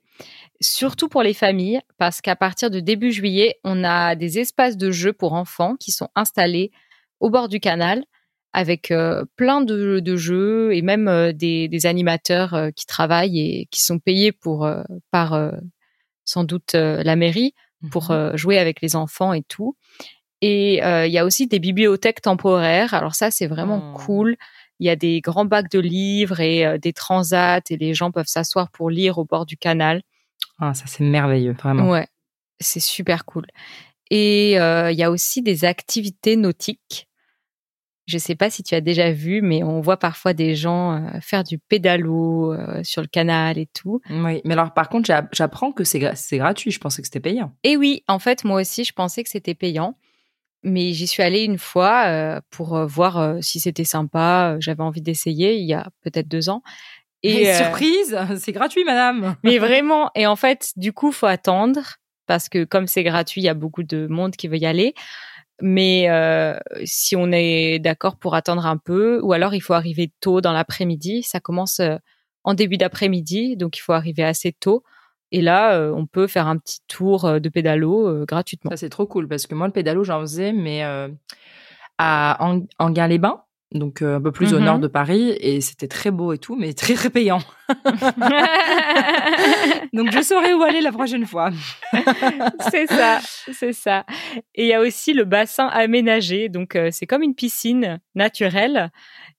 surtout 0.62 1.07
pour 1.09 1.24
les 1.24 1.33
familles, 1.33 1.81
parce 1.98 2.21
qu'à 2.21 2.36
partir 2.36 2.69
de 2.71 2.80
début 2.80 3.12
juillet, 3.12 3.57
on 3.63 3.83
a 3.83 4.15
des 4.15 4.39
espaces 4.39 4.77
de 4.77 4.92
jeux 4.92 5.13
pour 5.13 5.33
enfants 5.33 5.75
qui 5.80 5.92
sont 5.92 6.09
installés 6.15 6.71
au 7.19 7.30
bord 7.30 7.48
du 7.50 7.59
canal 7.59 8.04
avec 8.54 8.92
euh, 8.92 9.24
plein 9.36 9.62
de, 9.62 10.00
de 10.00 10.15
jeux 10.15 10.74
et 10.74 10.81
même 10.81 11.07
euh, 11.07 11.31
des, 11.33 11.68
des 11.68 11.86
animateurs 11.86 12.54
euh, 12.56 12.69
qui 12.71 12.86
travaillent 12.86 13.39
et 13.39 13.68
qui 13.71 13.83
sont 13.83 14.00
payés 14.00 14.31
pour 14.31 14.68
par 15.12 15.51
sans 16.25 16.44
doute 16.44 16.74
la 16.74 17.15
mairie 17.15 17.54
pour 17.92 18.12
euh, 18.12 18.36
jouer 18.36 18.57
avec 18.57 18.81
les 18.81 18.95
enfants 18.95 19.33
et 19.33 19.44
tout. 19.44 19.75
Et 20.42 20.75
il 20.77 21.12
y 21.12 21.18
a 21.18 21.25
aussi 21.25 21.48
des 21.48 21.59
bibliothèques 21.59 22.21
temporaires. 22.21 22.94
Alors 22.94 23.15
ça, 23.15 23.31
c'est 23.31 23.48
vraiment 23.48 23.80
Hmm. 23.80 23.94
cool. 23.94 24.36
Il 24.80 24.86
y 24.86 24.89
a 24.92 24.95
des 24.95 25.21
grands 25.21 25.45
bacs 25.45 25.71
de 25.71 25.80
livres 25.80 26.39
et 26.39 26.77
des 26.80 26.94
transats 26.94 27.62
et 27.69 27.77
les 27.77 27.94
gens 27.95 28.12
peuvent 28.12 28.27
s'asseoir 28.27 28.69
pour 28.71 28.89
lire 28.92 29.18
au 29.18 29.25
bord 29.25 29.45
du 29.48 29.57
canal. 29.57 30.04
Ah, 30.59 30.74
ça 30.74 30.86
c'est 30.88 31.04
merveilleux, 31.04 31.54
vraiment. 31.54 31.89
Ouais, 31.89 32.07
c'est 32.59 32.80
super 32.80 33.25
cool. 33.25 33.45
Et 34.09 34.59
euh, 34.59 34.92
il 34.92 34.98
y 34.98 35.04
a 35.04 35.12
aussi 35.12 35.42
des 35.42 35.65
activités 35.65 36.36
nautiques. 36.36 37.07
Je 38.06 38.18
sais 38.18 38.36
pas 38.36 38.50
si 38.50 38.63
tu 38.63 38.74
as 38.74 38.80
déjà 38.80 39.12
vu, 39.12 39.42
mais 39.42 39.63
on 39.63 39.81
voit 39.81 39.98
parfois 39.98 40.33
des 40.33 40.56
gens 40.56 40.94
euh, 40.94 41.19
faire 41.21 41.44
du 41.44 41.57
pédalo 41.57 42.54
euh, 42.54 42.81
sur 42.83 43.01
le 43.01 43.07
canal 43.09 43.57
et 43.57 43.65
tout. 43.68 44.00
Oui, 44.09 44.39
mais 44.45 44.54
alors 44.54 44.74
par 44.74 44.88
contre, 44.88 45.07
j'a- 45.07 45.27
j'apprends 45.33 45.73
que 45.73 45.83
c'est 45.83 45.99
gra- 45.99 46.16
c'est 46.16 46.37
gratuit. 46.37 46.71
Je 46.71 46.80
pensais 46.80 47.02
que 47.02 47.07
c'était 47.07 47.19
payant. 47.19 47.54
Et 47.64 47.76
oui, 47.76 48.04
en 48.07 48.18
fait, 48.19 48.45
moi 48.45 48.61
aussi, 48.61 48.85
je 48.85 48.94
pensais 48.94 49.23
que 49.23 49.30
c'était 49.30 49.56
payant. 49.56 49.97
Mais 50.64 50.92
j'y 50.94 51.06
suis 51.06 51.21
allée 51.21 51.44
une 51.44 51.59
fois 51.59 52.42
pour 52.49 52.85
voir 52.87 53.35
si 53.44 53.59
c'était 53.59 53.83
sympa. 53.83 54.56
J'avais 54.59 54.81
envie 54.81 55.02
d'essayer 55.04 55.56
il 55.57 55.66
y 55.68 55.73
a 55.73 55.87
peut-être 56.02 56.28
deux 56.28 56.49
ans. 56.49 56.64
Et 57.24 57.50
euh, 57.52 57.57
surprise, 57.57 58.18
c'est 58.38 58.52
gratuit, 58.52 58.83
madame. 58.83 59.36
mais 59.44 59.57
vraiment, 59.57 60.12
et 60.16 60.28
en 60.28 60.36
fait, 60.36 60.71
du 60.76 60.94
coup, 60.94 61.12
faut 61.12 61.26
attendre 61.26 61.81
parce 62.28 62.50
que 62.50 62.64
comme 62.66 62.88
c'est 62.88 63.04
gratuit, 63.04 63.42
il 63.42 63.45
y 63.45 63.50
a 63.50 63.54
beaucoup 63.54 63.83
de 63.83 64.07
monde 64.07 64.36
qui 64.36 64.47
veut 64.47 64.57
y 64.57 64.66
aller. 64.66 64.94
Mais 65.62 66.07
euh, 66.09 66.56
si 66.83 67.16
on 67.16 67.31
est 67.31 67.80
d'accord 67.80 68.18
pour 68.18 68.36
attendre 68.36 68.66
un 68.68 68.78
peu, 68.78 69.19
ou 69.24 69.33
alors 69.33 69.56
il 69.56 69.62
faut 69.62 69.74
arriver 69.74 70.12
tôt 70.19 70.40
dans 70.42 70.52
l'après-midi. 70.54 71.24
Ça 71.24 71.40
commence 71.40 71.80
euh, 71.80 71.95
en 72.44 72.54
début 72.54 72.78
d'après-midi, 72.78 73.57
donc 73.57 73.78
il 73.78 73.81
faut 73.81 73.94
arriver 73.94 74.24
assez 74.24 74.52
tôt. 74.52 74.83
Et 75.31 75.42
là, 75.42 75.74
euh, 75.74 75.92
on 75.95 76.06
peut 76.06 76.28
faire 76.28 76.45
un 76.47 76.57
petit 76.57 76.80
tour 76.88 77.40
de 77.42 77.50
pédalo 77.50 78.07
euh, 78.07 78.26
gratuitement. 78.26 78.69
Ça 78.71 78.78
c'est 78.78 78.90
trop 78.90 79.07
cool 79.07 79.28
parce 79.28 79.47
que 79.47 79.56
moi 79.56 79.66
le 79.68 79.74
pédalo 79.74 80.04
j'en 80.04 80.21
faisais, 80.21 80.54
mais 80.54 80.83
à 81.97 82.38
Ang- 82.40 82.68
Anguin-les-Bains, 82.78 83.42
donc 83.74 84.02
euh, 84.02 84.16
un 84.16 84.21
peu 84.21 84.31
plus 84.31 84.54
au 84.54 84.59
nord 84.59 84.80
de 84.80 84.88
Paris, 84.88 85.36
et 85.42 85.59
c'était 85.59 85.90
très 85.90 86.09
beau 86.09 86.31
et 86.31 86.38
tout, 86.38 86.56
mais 86.56 86.74
très 86.74 86.94
très 86.94 87.09
payant. 87.09 87.40
Donc 89.94 90.12
je 90.12 90.21
saurai 90.21 90.54
où 90.54 90.64
aller 90.64 90.80
la 90.80 90.94
prochaine 90.94 91.26
fois. 91.26 91.50
c'est 92.71 92.88
ça, 92.88 93.19
c'est 93.52 93.74
ça. 93.74 94.06
Et 94.56 94.64
il 94.64 94.68
y 94.68 94.74
a 94.74 94.80
aussi 94.80 95.12
le 95.14 95.26
bassin 95.26 95.68
aménagé, 95.68 96.47
donc 96.47 96.78
euh, 96.78 96.90
c'est 96.92 97.06
comme 97.06 97.24
une 97.24 97.36
piscine 97.36 98.00
naturelle 98.16 98.90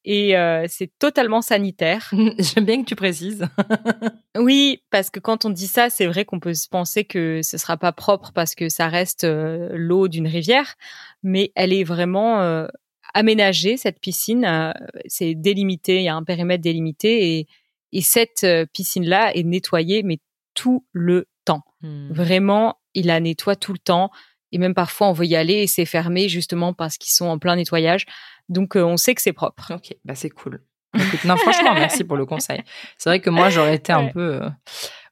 et 0.04 0.36
euh, 0.36 0.66
c'est 0.68 0.90
totalement 0.98 1.40
sanitaire. 1.40 2.12
J'aime 2.38 2.66
bien 2.66 2.82
que 2.82 2.88
tu 2.88 2.96
précises. 2.96 3.46
Oui, 4.36 4.84
parce 4.90 5.10
que 5.10 5.18
quand 5.18 5.46
on 5.46 5.50
dit 5.50 5.66
ça, 5.66 5.90
c'est 5.90 6.06
vrai 6.06 6.24
qu'on 6.24 6.38
peut 6.38 6.54
se 6.54 6.68
penser 6.68 7.04
que 7.04 7.40
ce 7.42 7.58
sera 7.58 7.76
pas 7.76 7.90
propre 7.90 8.30
parce 8.32 8.54
que 8.54 8.68
ça 8.68 8.86
reste 8.86 9.26
l'eau 9.26 10.06
d'une 10.06 10.28
rivière, 10.28 10.76
mais 11.24 11.50
elle 11.56 11.72
est 11.72 11.82
vraiment 11.82 12.68
aménagée 13.14 13.76
cette 13.76 14.00
piscine. 14.00 14.44
euh, 14.44 14.72
c'est 15.06 15.34
délimité, 15.34 15.96
il 15.98 16.02
y 16.04 16.08
a 16.08 16.14
un 16.16 16.24
périmètre 16.24 16.62
délimité 16.62 17.38
et, 17.38 17.46
et 17.92 18.02
cette 18.02 18.44
euh, 18.44 18.66
piscine-là 18.72 19.34
est 19.34 19.42
nettoyée 19.44 20.02
mais 20.02 20.18
tout 20.54 20.84
le 20.92 21.26
temps. 21.44 21.62
Vraiment, 21.82 22.78
il 22.94 23.06
la 23.06 23.20
nettoie 23.20 23.54
tout 23.56 23.72
le 23.72 23.78
temps. 23.78 24.10
Et 24.50 24.58
même 24.58 24.74
parfois, 24.74 25.08
on 25.08 25.12
veut 25.12 25.26
y 25.26 25.36
aller 25.36 25.54
et 25.54 25.66
c'est 25.66 25.84
fermé 25.84 26.28
justement 26.28 26.72
parce 26.72 26.96
qu'ils 26.98 27.12
sont 27.12 27.26
en 27.26 27.38
plein 27.38 27.54
nettoyage. 27.56 28.06
Donc, 28.48 28.76
euh, 28.76 28.82
on 28.82 28.96
sait 28.96 29.14
que 29.14 29.22
c'est 29.22 29.32
propre. 29.32 29.72
Ok, 29.74 29.94
bah 30.04 30.14
c'est 30.14 30.30
cool. 30.30 30.62
Écoute, 30.98 31.24
non, 31.24 31.36
franchement, 31.36 31.74
merci 31.74 32.02
pour 32.02 32.16
le 32.16 32.24
conseil. 32.26 32.62
C'est 32.96 33.10
vrai 33.10 33.20
que 33.20 33.28
moi, 33.30 33.50
j'aurais 33.50 33.74
été 33.76 33.92
un 33.92 34.04
Ouais. 34.06 34.12
peu 34.12 34.42
euh, 34.42 34.48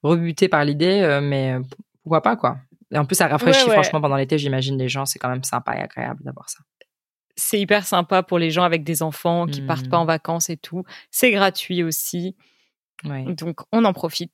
rebuté 0.02 0.48
par 0.48 0.64
l'idée, 0.64 1.00
euh, 1.02 1.20
mais 1.20 1.54
pourquoi 2.02 2.22
pas, 2.22 2.34
quoi. 2.36 2.56
Et 2.92 2.98
en 2.98 3.04
plus, 3.04 3.14
ça 3.16 3.28
rafraîchit 3.28 3.60
Ouais, 3.64 3.68
ouais. 3.68 3.72
franchement 3.74 4.00
pendant 4.00 4.16
l'été, 4.16 4.38
j'imagine 4.38 4.78
les 4.78 4.88
gens, 4.88 5.04
c'est 5.06 5.18
quand 5.18 5.28
même 5.28 5.44
sympa 5.44 5.76
et 5.76 5.80
agréable 5.82 6.22
d'avoir 6.24 6.48
ça. 6.48 6.60
C'est 7.36 7.60
hyper 7.60 7.86
sympa 7.86 8.22
pour 8.22 8.38
les 8.38 8.50
gens 8.50 8.62
avec 8.64 8.82
des 8.82 9.02
enfants 9.02 9.46
qui 9.46 9.60
Mhm. 9.60 9.66
partent 9.66 9.88
pas 9.90 9.98
en 9.98 10.04
vacances 10.06 10.48
et 10.50 10.56
tout. 10.56 10.84
C'est 11.10 11.30
gratuit 11.30 11.82
aussi. 11.82 12.34
Ouais. 13.04 13.24
Donc, 13.34 13.60
on 13.72 13.84
en 13.84 13.92
profite. 13.92 14.32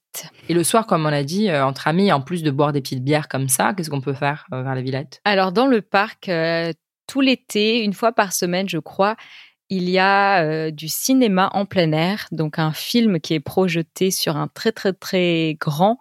Et 0.49 0.55
le 0.55 0.63
soir, 0.63 0.87
comme 0.87 1.05
on 1.05 1.13
a 1.13 1.25
dit, 1.25 1.51
euh, 1.51 1.65
entre 1.67 1.89
amis, 1.89 2.13
en 2.13 2.21
plus 2.21 2.45
de 2.45 2.51
boire 2.53 2.73
des 2.73 2.81
petites 2.81 3.03
bières 3.03 3.27
comme 3.29 3.49
ça, 3.49 3.75
qu'est-ce 3.75 3.91
qu'on 3.91 4.01
peut 4.01 4.13
faire 4.15 4.47
euh, 4.53 4.63
vers 4.63 4.75
la 4.77 4.83
Villette? 4.83 5.21
Alors, 5.25 5.51
dans 5.51 5.67
le 5.67 5.83
parc, 5.83 6.29
euh, 6.29 6.73
tout 7.09 7.21
l'été, 7.21 7.83
une 7.83 7.93
fois 7.93 8.13
par 8.13 8.33
semaine, 8.33 8.69
je 8.69 8.79
crois, 8.79 9.17
il 9.69 9.91
y 9.91 9.99
a 9.99 10.71
du 10.71 10.87
cinéma 10.89 11.51
en 11.55 11.65
plein 11.67 11.91
air, 11.93 12.29
donc 12.31 12.59
un 12.59 12.73
film 12.73 13.19
qui 13.21 13.35
est 13.35 13.41
projeté 13.41 14.11
sur 14.11 14.37
un 14.37 14.47
très 14.47 14.71
très 14.71 14.93
très 14.93 15.57
grand 15.59 15.99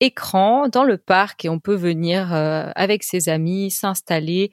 écran 0.00 0.68
dans 0.68 0.82
le 0.82 0.96
parc 0.96 1.44
et 1.44 1.48
on 1.50 1.58
peut 1.60 1.74
venir 1.74 2.32
avec 2.32 3.02
ses 3.04 3.28
amis 3.28 3.70
s'installer 3.70 4.50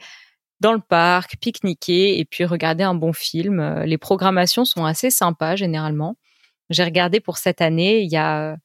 dans 0.59 0.73
le 0.73 0.79
parc, 0.79 1.37
pique-niquer 1.39 2.19
et 2.19 2.25
puis 2.25 2.45
regarder 2.45 2.83
un 2.83 2.95
bon 2.95 3.13
film. 3.13 3.59
Euh, 3.59 3.85
Les 3.85 3.97
programmations 3.97 4.65
sont 4.65 4.85
assez 4.85 5.09
sympas 5.09 5.55
généralement. 5.55 6.15
J'ai 6.69 6.83
regardé 6.83 7.19
pour 7.19 7.37
cette 7.37 7.61
année, 7.61 8.01
il 8.01 8.11
y 8.11 8.17
a 8.17 8.55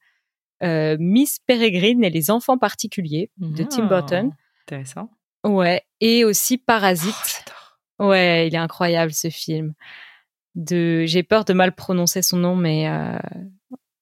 euh, 0.63 0.97
Miss 0.99 1.39
Peregrine 1.39 2.03
et 2.03 2.09
les 2.09 2.29
enfants 2.29 2.57
particuliers 2.57 3.31
de 3.37 3.63
Tim 3.63 3.85
Burton. 3.87 4.31
Ah, 4.31 4.37
Intéressant. 4.67 5.09
Ouais, 5.43 5.83
et 6.01 6.23
aussi 6.25 6.57
Parasite. 6.57 7.45
Oh. 7.99 8.07
Ouais, 8.07 8.47
il 8.47 8.55
est 8.55 8.59
incroyable 8.59 9.13
ce 9.13 9.29
film. 9.29 9.73
De, 10.55 11.05
j'ai 11.05 11.23
peur 11.23 11.45
de 11.45 11.53
mal 11.53 11.73
prononcer 11.73 12.21
son 12.21 12.37
nom, 12.37 12.55
mais 12.55 12.87
euh, 12.89 13.17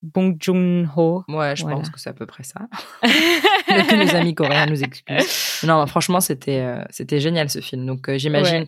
Bong 0.04 0.36
Joon-ho. 0.40 1.24
Ouais, 1.30 1.56
je 1.56 1.64
Voilà. 1.64 1.78
pense 1.78 1.90
que 1.90 2.00
c'est 2.00 2.10
à 2.10 2.14
peu 2.14 2.26
près 2.26 2.44
ça. 2.44 2.60
que 3.02 4.06
nos 4.06 4.16
amis 4.16 4.36
coréens 4.36 4.66
nous 4.68 4.84
excusent. 4.84 5.64
Non, 5.64 5.88
franchement, 5.88 6.20
c'était 6.20 6.60
euh, 6.60 6.84
c'était 6.90 7.20
génial 7.22 7.50
ce 7.50 7.60
film. 7.60 7.86
Donc 7.86 8.10
euh, 8.10 8.18
j'imagine 8.18 8.64
Ouais. 8.64 8.68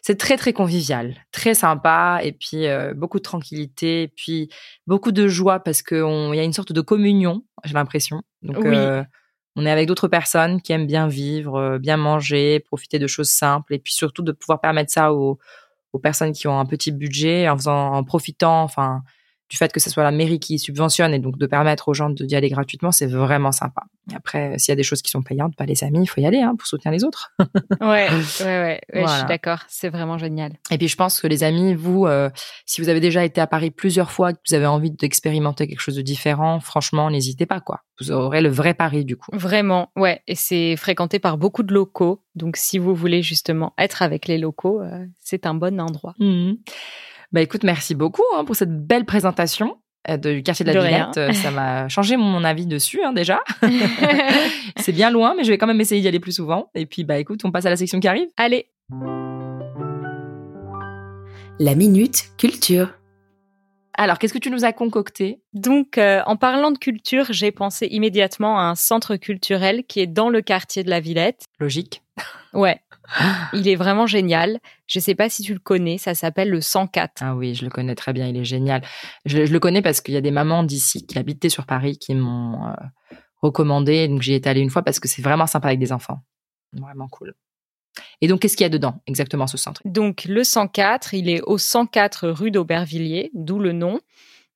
c'est 0.00 0.16
très 0.18 0.38
très 0.38 0.54
convivial, 0.54 1.16
très 1.32 1.52
sympa 1.54 2.20
et 2.22 2.32
puis 2.32 2.66
euh, 2.66 2.94
beaucoup 2.94 3.18
de 3.18 3.22
tranquillité, 3.22 4.04
et 4.04 4.08
puis 4.08 4.48
beaucoup 4.86 5.12
de 5.12 5.28
joie 5.28 5.60
parce 5.60 5.82
que 5.82 5.96
il 6.32 6.36
y 6.36 6.40
a 6.40 6.44
une 6.44 6.54
sorte 6.54 6.72
de 6.72 6.80
communion, 6.80 7.44
j'ai 7.64 7.74
l'impression. 7.74 8.22
Donc 8.42 8.56
Oui. 8.64 8.74
on 9.56 9.66
est 9.66 9.70
avec 9.70 9.86
d'autres 9.86 10.08
personnes 10.08 10.62
qui 10.62 10.72
aiment 10.72 10.86
bien 10.86 11.08
vivre, 11.08 11.76
bien 11.78 11.98
manger, 11.98 12.60
profiter 12.60 12.98
de 12.98 13.06
choses 13.06 13.28
simples 13.28 13.74
et 13.74 13.78
puis 13.78 13.92
surtout 13.92 14.22
de 14.22 14.32
pouvoir 14.32 14.60
permettre 14.62 14.90
ça 14.90 15.12
aux, 15.12 15.38
aux 15.92 15.98
personnes 15.98 16.32
qui 16.32 16.48
ont 16.48 16.58
un 16.58 16.64
petit 16.66 16.90
budget 16.92 17.48
en 17.50 17.56
faisant 17.58 17.92
en 17.92 18.02
profitant 18.02 18.62
enfin 18.62 19.02
du 19.50 19.56
fait 19.56 19.72
que 19.72 19.80
ce 19.80 19.90
soit 19.90 20.04
la 20.04 20.12
mairie 20.12 20.38
qui 20.40 20.58
subventionne 20.58 21.12
et 21.12 21.18
donc 21.18 21.36
de 21.36 21.46
permettre 21.46 21.88
aux 21.88 21.94
gens 21.94 22.08
de- 22.08 22.24
d'y 22.24 22.36
aller 22.36 22.48
gratuitement, 22.48 22.92
c'est 22.92 23.06
vraiment 23.06 23.52
sympa. 23.52 23.82
Après, 24.14 24.58
s'il 24.58 24.70
y 24.70 24.74
a 24.74 24.76
des 24.76 24.82
choses 24.84 25.02
qui 25.02 25.10
sont 25.10 25.22
payantes, 25.22 25.54
pas 25.56 25.66
les 25.66 25.84
amis, 25.84 26.02
il 26.02 26.06
faut 26.06 26.20
y 26.20 26.26
aller 26.26 26.40
hein, 26.40 26.54
pour 26.56 26.66
soutenir 26.66 26.92
les 26.92 27.04
autres. 27.04 27.32
Ouais, 27.80 28.08
ouais, 28.40 28.80
ouais, 28.94 29.04
je 29.06 29.12
suis 29.12 29.26
d'accord. 29.26 29.58
C'est 29.68 29.88
vraiment 29.88 30.18
génial. 30.18 30.52
Et 30.70 30.78
puis 30.78 30.88
je 30.88 30.96
pense 30.96 31.20
que 31.20 31.26
les 31.26 31.42
amis, 31.44 31.74
vous, 31.74 32.06
euh, 32.06 32.30
si 32.66 32.80
vous 32.80 32.88
avez 32.88 33.00
déjà 33.00 33.24
été 33.24 33.40
à 33.40 33.46
Paris 33.46 33.70
plusieurs 33.70 34.10
fois, 34.10 34.32
que 34.32 34.38
vous 34.48 34.54
avez 34.54 34.66
envie 34.66 34.90
d'expérimenter 34.90 35.66
quelque 35.66 35.80
chose 35.80 35.96
de 35.96 36.02
différent, 36.02 36.60
franchement, 36.60 37.10
n'hésitez 37.10 37.46
pas 37.46 37.60
quoi. 37.60 37.80
Vous 38.00 38.10
aurez 38.12 38.40
le 38.42 38.48
vrai 38.48 38.74
Paris 38.74 39.04
du 39.04 39.16
coup. 39.16 39.30
Vraiment, 39.32 39.90
ouais. 39.96 40.22
Et 40.28 40.34
c'est 40.34 40.76
fréquenté 40.76 41.18
par 41.18 41.38
beaucoup 41.38 41.62
de 41.62 41.74
locaux. 41.74 42.22
Donc, 42.34 42.56
si 42.56 42.78
vous 42.78 42.94
voulez 42.94 43.22
justement 43.22 43.72
être 43.78 44.02
avec 44.02 44.28
les 44.28 44.38
locaux, 44.38 44.80
euh, 44.80 45.04
c'est 45.18 45.44
un 45.46 45.54
bon 45.54 45.80
endroit. 45.80 46.14
Mhm. 46.18 46.56
Bah 47.32 47.40
écoute, 47.40 47.62
merci 47.62 47.94
beaucoup 47.94 48.24
hein, 48.36 48.44
pour 48.44 48.56
cette 48.56 48.86
belle 48.86 49.04
présentation 49.04 49.78
euh, 50.08 50.16
du 50.16 50.42
quartier 50.42 50.64
de 50.64 50.72
la. 50.72 50.80
Villette. 50.82 51.34
Ça 51.36 51.50
m'a 51.50 51.88
changé 51.88 52.16
mon 52.16 52.42
avis 52.42 52.66
dessus 52.66 53.00
hein, 53.04 53.12
déjà. 53.12 53.40
C'est 54.76 54.92
bien 54.92 55.10
loin, 55.10 55.34
mais 55.36 55.44
je 55.44 55.50
vais 55.50 55.58
quand 55.58 55.66
même 55.66 55.80
essayer 55.80 56.00
d'y 56.00 56.08
aller 56.08 56.20
plus 56.20 56.32
souvent. 56.32 56.70
Et 56.74 56.86
puis 56.86 57.04
bah 57.04 57.18
écoute, 57.18 57.40
on 57.44 57.52
passe 57.52 57.66
à 57.66 57.70
la 57.70 57.76
section 57.76 58.00
qui 58.00 58.08
arrive. 58.08 58.28
Allez, 58.36 58.70
La 61.60 61.74
minute 61.74 62.30
culture. 62.38 62.94
Alors, 63.92 64.18
qu'est-ce 64.18 64.32
que 64.32 64.38
tu 64.38 64.50
nous 64.50 64.64
as 64.64 64.72
concocté? 64.72 65.42
Donc, 65.52 65.98
euh, 65.98 66.22
en 66.24 66.36
parlant 66.36 66.70
de 66.70 66.78
culture, 66.78 67.26
j'ai 67.30 67.50
pensé 67.50 67.86
immédiatement 67.90 68.58
à 68.58 68.62
un 68.62 68.74
centre 68.74 69.16
culturel 69.16 69.84
qui 69.84 70.00
est 70.00 70.06
dans 70.06 70.30
le 70.30 70.40
quartier 70.40 70.84
de 70.84 70.88
la 70.88 71.00
Villette. 71.00 71.44
Logique. 71.58 72.02
Ouais, 72.54 72.80
il 73.52 73.68
est 73.68 73.76
vraiment 73.76 74.06
génial. 74.06 74.60
Je 74.86 75.00
sais 75.00 75.14
pas 75.14 75.28
si 75.28 75.42
tu 75.42 75.52
le 75.52 75.60
connais, 75.60 75.98
ça 75.98 76.14
s'appelle 76.14 76.50
le 76.50 76.60
104. 76.60 77.22
Ah 77.22 77.34
oui, 77.34 77.54
je 77.54 77.64
le 77.64 77.70
connais 77.70 77.94
très 77.94 78.12
bien, 78.12 78.26
il 78.26 78.36
est 78.36 78.44
génial. 78.44 78.82
Je, 79.24 79.44
je 79.46 79.52
le 79.52 79.60
connais 79.60 79.82
parce 79.82 80.00
qu'il 80.00 80.14
y 80.14 80.16
a 80.16 80.20
des 80.20 80.30
mamans 80.30 80.62
d'ici 80.62 81.06
qui 81.06 81.18
habitaient 81.18 81.48
sur 81.48 81.66
Paris 81.66 81.98
qui 81.98 82.14
m'ont 82.14 82.66
euh, 82.66 82.72
recommandé. 83.42 84.08
Donc 84.08 84.22
j'y 84.22 84.34
étais 84.34 84.50
allée 84.50 84.60
une 84.60 84.70
fois 84.70 84.82
parce 84.82 85.00
que 85.00 85.08
c'est 85.08 85.22
vraiment 85.22 85.46
sympa 85.46 85.68
avec 85.68 85.80
des 85.80 85.92
enfants. 85.92 86.20
Vraiment 86.72 87.08
cool. 87.08 87.34
Et 88.20 88.28
donc, 88.28 88.40
qu'est-ce 88.40 88.56
qu'il 88.56 88.64
y 88.64 88.66
a 88.66 88.70
dedans 88.70 89.00
exactement 89.06 89.46
ce 89.46 89.56
centre? 89.56 89.82
Donc, 89.84 90.24
le 90.24 90.44
104, 90.44 91.14
il 91.14 91.28
est 91.28 91.40
au 91.42 91.58
104 91.58 92.28
rue 92.28 92.50
d'Aubervilliers, 92.50 93.30
d'où 93.34 93.58
le 93.58 93.72
nom. 93.72 94.00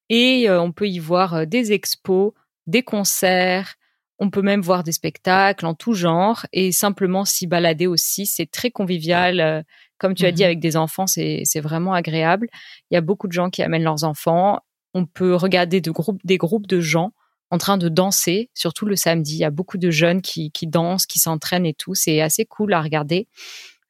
Et 0.09 0.49
euh, 0.49 0.61
on 0.61 0.73
peut 0.73 0.89
y 0.89 0.99
voir 0.99 1.35
euh, 1.35 1.45
des 1.45 1.73
expos, 1.73 2.33
des 2.67 2.83
concerts, 2.83 3.75
on 4.19 4.31
peut 4.31 4.43
même 4.43 4.61
voir 4.63 4.85
des 4.85 4.93
spectacles 4.93 5.67
en 5.67 5.75
tout 5.75 5.93
genre 5.95 6.47
et 6.53 6.73
simplement 6.73 7.25
s'y 7.25 7.47
balader 7.47 7.87
aussi. 7.87 8.27
C'est 8.27 8.51
très 8.51 8.71
convivial. 8.71 9.41
euh, 9.41 9.63
Comme 9.99 10.15
tu 10.15 10.27
as 10.27 10.33
dit, 10.33 10.43
Mhm. 10.43 10.47
avec 10.47 10.61
des 10.61 10.77
enfants, 10.77 11.07
c'est 11.07 11.43
c'est 11.45 11.61
vraiment 11.61 11.95
agréable. 11.95 12.49
Il 12.91 12.95
y 12.95 12.97
a 12.97 13.01
beaucoup 13.01 13.29
de 13.29 13.33
gens 13.33 13.49
qui 13.51 13.63
amènent 13.63 13.85
leurs 13.85 14.05
enfants. 14.05 14.59
On 14.95 15.07
peut 15.07 15.35
regarder 15.35 15.81
de 15.81 15.91
groupes, 15.91 16.21
des 16.25 16.37
groupes 16.39 16.67
de 16.67 16.81
gens 16.81 17.13
en 17.51 17.59
train 17.59 17.79
de 17.79 17.89
danser, 17.89 18.51
surtout 18.55 18.87
le 18.87 18.97
samedi. 18.97 19.35
Il 19.35 19.39
y 19.41 19.45
a 19.45 19.51
beaucoup 19.51 19.79
de 19.79 19.91
jeunes 19.91 20.21
qui, 20.23 20.51
qui 20.51 20.67
dansent, 20.67 21.07
qui 21.07 21.19
s'entraînent 21.21 21.67
et 21.67 21.75
tout. 21.75 21.95
C'est 21.95 22.21
assez 22.21 22.45
cool 22.45 22.73
à 22.75 22.83
regarder. 22.83 23.29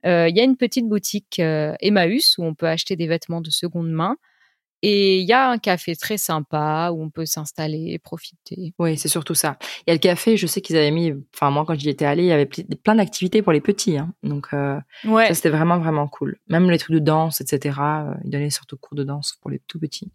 Euh, 0.06 0.28
Il 0.28 0.36
y 0.36 0.40
a 0.40 0.44
une 0.44 0.56
petite 0.56 0.86
boutique 0.88 1.38
euh, 1.40 1.74
Emmaüs 1.80 2.36
où 2.38 2.44
on 2.44 2.54
peut 2.54 2.68
acheter 2.68 2.96
des 2.96 3.06
vêtements 3.06 3.40
de 3.40 3.50
seconde 3.50 3.90
main. 3.90 4.16
Et 4.86 5.20
il 5.20 5.26
y 5.26 5.32
a 5.32 5.48
un 5.48 5.56
café 5.56 5.96
très 5.96 6.18
sympa 6.18 6.90
où 6.92 7.02
on 7.02 7.08
peut 7.08 7.24
s'installer 7.24 7.86
et 7.88 7.98
profiter. 7.98 8.74
Oui, 8.78 8.98
c'est 8.98 9.08
surtout 9.08 9.34
ça. 9.34 9.56
Il 9.80 9.84
y 9.86 9.90
a 9.92 9.94
le 9.94 9.98
café, 9.98 10.36
je 10.36 10.46
sais 10.46 10.60
qu'ils 10.60 10.76
avaient 10.76 10.90
mis, 10.90 11.14
enfin 11.34 11.50
moi 11.50 11.64
quand 11.66 11.74
j'y 11.78 11.88
étais 11.88 12.04
allée, 12.04 12.24
il 12.24 12.28
y 12.28 12.32
avait 12.32 12.44
plein 12.44 12.94
d'activités 12.96 13.40
pour 13.40 13.52
les 13.52 13.62
petits. 13.62 13.96
hein. 13.96 14.12
Donc 14.22 14.48
euh, 14.52 14.78
Ouais, 15.06 15.28
ça 15.28 15.34
c'était 15.34 15.48
vraiment 15.48 15.78
vraiment 15.78 16.06
cool. 16.06 16.36
Même 16.48 16.70
les 16.70 16.76
trucs 16.78 16.92
de 16.94 16.98
danse, 16.98 17.40
etc. 17.40 17.78
euh, 17.80 18.14
ils 18.24 18.30
donnaient 18.30 18.50
surtout 18.50 18.76
cours 18.76 18.94
de 18.94 19.04
danse 19.04 19.38
pour 19.40 19.50
les 19.50 19.60
tout 19.66 19.78
petits. 19.80 20.12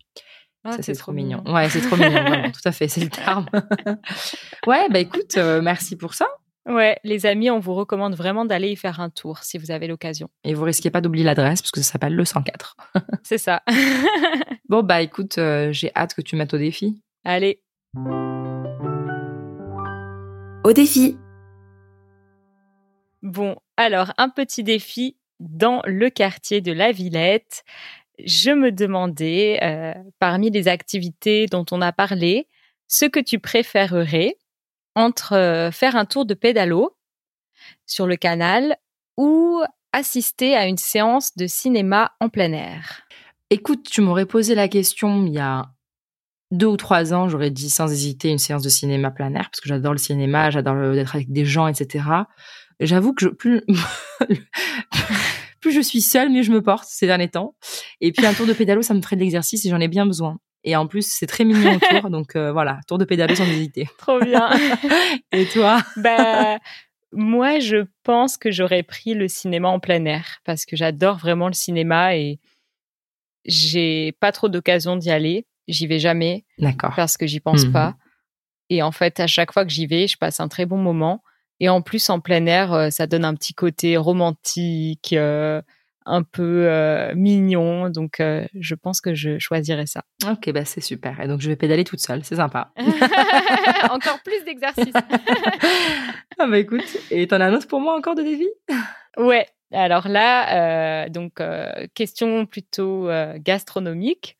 Ah, 0.63 0.73
ça 0.73 0.83
c'est 0.83 0.93
trop 0.93 1.13
mignon. 1.13 1.41
Ouais, 1.47 1.67
c'est 1.69 1.81
trop 1.81 1.95
mignon, 1.95 2.11
vraiment. 2.21 2.51
Tout 2.51 2.61
à 2.65 2.71
fait, 2.71 2.87
c'est 2.87 3.01
le 3.01 3.09
terme. 3.09 3.47
ouais, 4.67 4.87
bah 4.89 4.99
écoute, 4.99 5.37
euh, 5.37 5.61
merci 5.61 5.95
pour 5.95 6.13
ça. 6.13 6.27
Ouais, 6.67 6.99
les 7.03 7.25
amis, 7.25 7.49
on 7.49 7.59
vous 7.59 7.73
recommande 7.73 8.15
vraiment 8.15 8.45
d'aller 8.45 8.69
y 8.69 8.75
faire 8.75 8.99
un 8.99 9.09
tour 9.09 9.39
si 9.39 9.57
vous 9.57 9.71
avez 9.71 9.87
l'occasion. 9.87 10.29
Et 10.43 10.53
vous 10.53 10.63
risquez 10.63 10.89
pas 10.89 11.01
d'oublier 11.01 11.25
l'adresse 11.25 11.61
parce 11.61 11.71
que 11.71 11.81
ça 11.81 11.93
s'appelle 11.93 12.15
le 12.15 12.25
104. 12.25 12.75
C'est 13.23 13.37
ça. 13.37 13.63
Bon 14.69 14.83
bah 14.83 15.01
écoute, 15.01 15.39
euh, 15.39 15.71
j'ai 15.71 15.91
hâte 15.95 16.13
que 16.13 16.21
tu 16.21 16.35
mettes 16.35 16.53
au 16.53 16.59
défi. 16.59 17.01
Allez, 17.25 17.59
Au 20.63 20.73
défi. 20.73 21.17
Bon, 23.23 23.55
alors 23.77 24.13
un 24.19 24.29
petit 24.29 24.63
défi 24.63 25.17
dans 25.39 25.81
le 25.85 26.11
quartier 26.11 26.61
de 26.61 26.71
la 26.71 26.91
Villette. 26.91 27.63
Je 28.23 28.51
me 28.51 28.71
demandais, 28.71 29.59
euh, 29.63 29.93
parmi 30.19 30.51
les 30.51 30.67
activités 30.67 31.47
dont 31.47 31.65
on 31.71 31.81
a 31.81 31.91
parlé, 31.91 32.47
ce 32.87 33.05
que 33.05 33.19
tu 33.19 33.39
préférerais 33.39 34.35
entre 34.99 35.33
euh, 35.33 35.71
faire 35.71 35.95
un 35.95 36.05
tour 36.05 36.25
de 36.25 36.33
pédalo 36.33 36.95
sur 37.85 38.05
le 38.05 38.17
canal 38.17 38.77
ou 39.17 39.61
assister 39.93 40.55
à 40.55 40.67
une 40.67 40.77
séance 40.77 41.35
de 41.35 41.47
cinéma 41.47 42.11
en 42.19 42.29
plein 42.29 42.51
air. 42.51 43.01
Écoute, 43.49 43.89
tu 43.89 44.01
m'aurais 44.01 44.25
posé 44.25 44.55
la 44.55 44.67
question 44.67 45.25
il 45.25 45.33
y 45.33 45.39
a 45.39 45.65
deux 46.51 46.67
ou 46.67 46.77
trois 46.77 47.13
ans, 47.13 47.29
j'aurais 47.29 47.49
dit 47.49 47.69
sans 47.69 47.91
hésiter 47.91 48.29
une 48.29 48.39
séance 48.39 48.61
de 48.61 48.69
cinéma 48.69 49.11
plein 49.11 49.33
air 49.33 49.49
parce 49.49 49.61
que 49.61 49.69
j'adore 49.69 49.93
le 49.93 49.99
cinéma, 49.99 50.49
j'adore 50.49 50.93
d'être 50.93 51.15
avec 51.15 51.31
des 51.31 51.45
gens, 51.45 51.67
etc. 51.67 52.05
J'avoue 52.79 53.13
que 53.13 53.25
je, 53.25 53.29
plus, 53.29 53.61
plus 55.61 55.71
je 55.71 55.81
suis 55.81 56.01
seule, 56.01 56.29
mieux 56.29 56.43
je 56.43 56.51
me 56.51 56.61
porte 56.61 56.85
ces 56.87 57.07
derniers 57.07 57.29
temps. 57.29 57.55
Et 58.01 58.11
puis 58.11 58.25
un 58.25 58.33
tour 58.33 58.45
de 58.45 58.53
pédalo, 58.53 58.81
ça 58.81 58.93
me 58.93 59.01
ferait 59.01 59.15
de 59.15 59.21
l'exercice 59.21 59.65
et 59.65 59.69
j'en 59.69 59.79
ai 59.79 59.87
bien 59.87 60.05
besoin. 60.05 60.39
Et 60.63 60.75
en 60.75 60.87
plus, 60.87 61.05
c'est 61.09 61.25
très 61.27 61.45
mignon 61.45 61.75
autour, 61.75 62.09
donc 62.09 62.35
euh, 62.35 62.51
voilà, 62.51 62.79
tour 62.87 62.97
de 62.97 63.05
pédalo 63.05 63.33
sans 63.35 63.45
hésiter. 63.49 63.87
Trop 63.97 64.19
bien. 64.19 64.49
Et 65.31 65.45
toi? 65.45 65.81
Bah, 65.97 66.57
moi, 67.13 67.59
je 67.59 67.85
pense 68.03 68.37
que 68.37 68.51
j'aurais 68.51 68.83
pris 68.83 69.13
le 69.13 69.27
cinéma 69.27 69.69
en 69.69 69.79
plein 69.79 70.03
air 70.05 70.39
parce 70.45 70.65
que 70.65 70.75
j'adore 70.75 71.17
vraiment 71.17 71.47
le 71.47 71.53
cinéma 71.53 72.15
et 72.15 72.39
j'ai 73.45 74.11
pas 74.19 74.31
trop 74.31 74.49
d'occasion 74.49 74.95
d'y 74.95 75.11
aller. 75.11 75.45
J'y 75.67 75.87
vais 75.87 75.99
jamais 75.99 76.45
D'accord. 76.57 76.93
parce 76.95 77.15
que 77.17 77.27
j'y 77.27 77.39
pense 77.39 77.65
Mhm. 77.65 77.71
pas. 77.71 77.95
Et 78.69 78.81
en 78.83 78.91
fait, 78.91 79.19
à 79.19 79.27
chaque 79.27 79.51
fois 79.53 79.65
que 79.65 79.71
j'y 79.71 79.87
vais, 79.87 80.07
je 80.07 80.17
passe 80.17 80.39
un 80.39 80.47
très 80.47 80.65
bon 80.65 80.77
moment. 80.77 81.23
Et 81.59 81.69
en 81.69 81.81
plus, 81.81 82.09
en 82.09 82.19
plein 82.19 82.45
air, 82.45 82.73
euh, 82.73 82.89
ça 82.89 83.07
donne 83.07 83.25
un 83.25 83.33
petit 83.35 83.53
côté 83.53 83.97
romantique, 83.97 85.13
euh, 85.13 85.61
un 86.09 86.23
peu 86.23 86.65
euh, 86.67 87.13
mignon. 87.15 87.89
Donc, 87.89 88.19
euh, 88.19 88.45
je 88.59 88.75
pense 88.75 88.99
que 88.99 89.13
je 89.13 89.37
choisirais 89.37 89.85
ça. 89.85 90.03
Ok, 90.29 90.51
bah 90.51 90.65
c'est 90.65 90.81
super. 90.81 91.19
Et 91.21 91.27
donc, 91.27 91.39
je 91.39 91.49
vais 91.49 91.55
pédaler 91.55 91.83
toute 91.83 91.99
seule, 91.99 92.23
c'est 92.23 92.37
sympa. 92.37 92.71
encore 93.89 94.19
plus 94.23 94.43
d'exercices. 94.43 94.93
ah 96.39 96.47
bah 96.47 96.57
écoute, 96.57 96.97
et 97.11 97.27
t'en 97.27 97.39
as 97.39 97.45
un 97.45 97.53
autre 97.53 97.67
pour 97.67 97.79
moi 97.79 97.95
encore 97.95 98.15
de 98.15 98.23
défi 98.23 98.47
Ouais. 99.17 99.47
Alors 99.71 100.07
là, 100.07 101.03
euh, 101.03 101.09
donc 101.09 101.43
question 101.93 102.47
plutôt 102.47 103.07
gastronomique. 103.35 104.35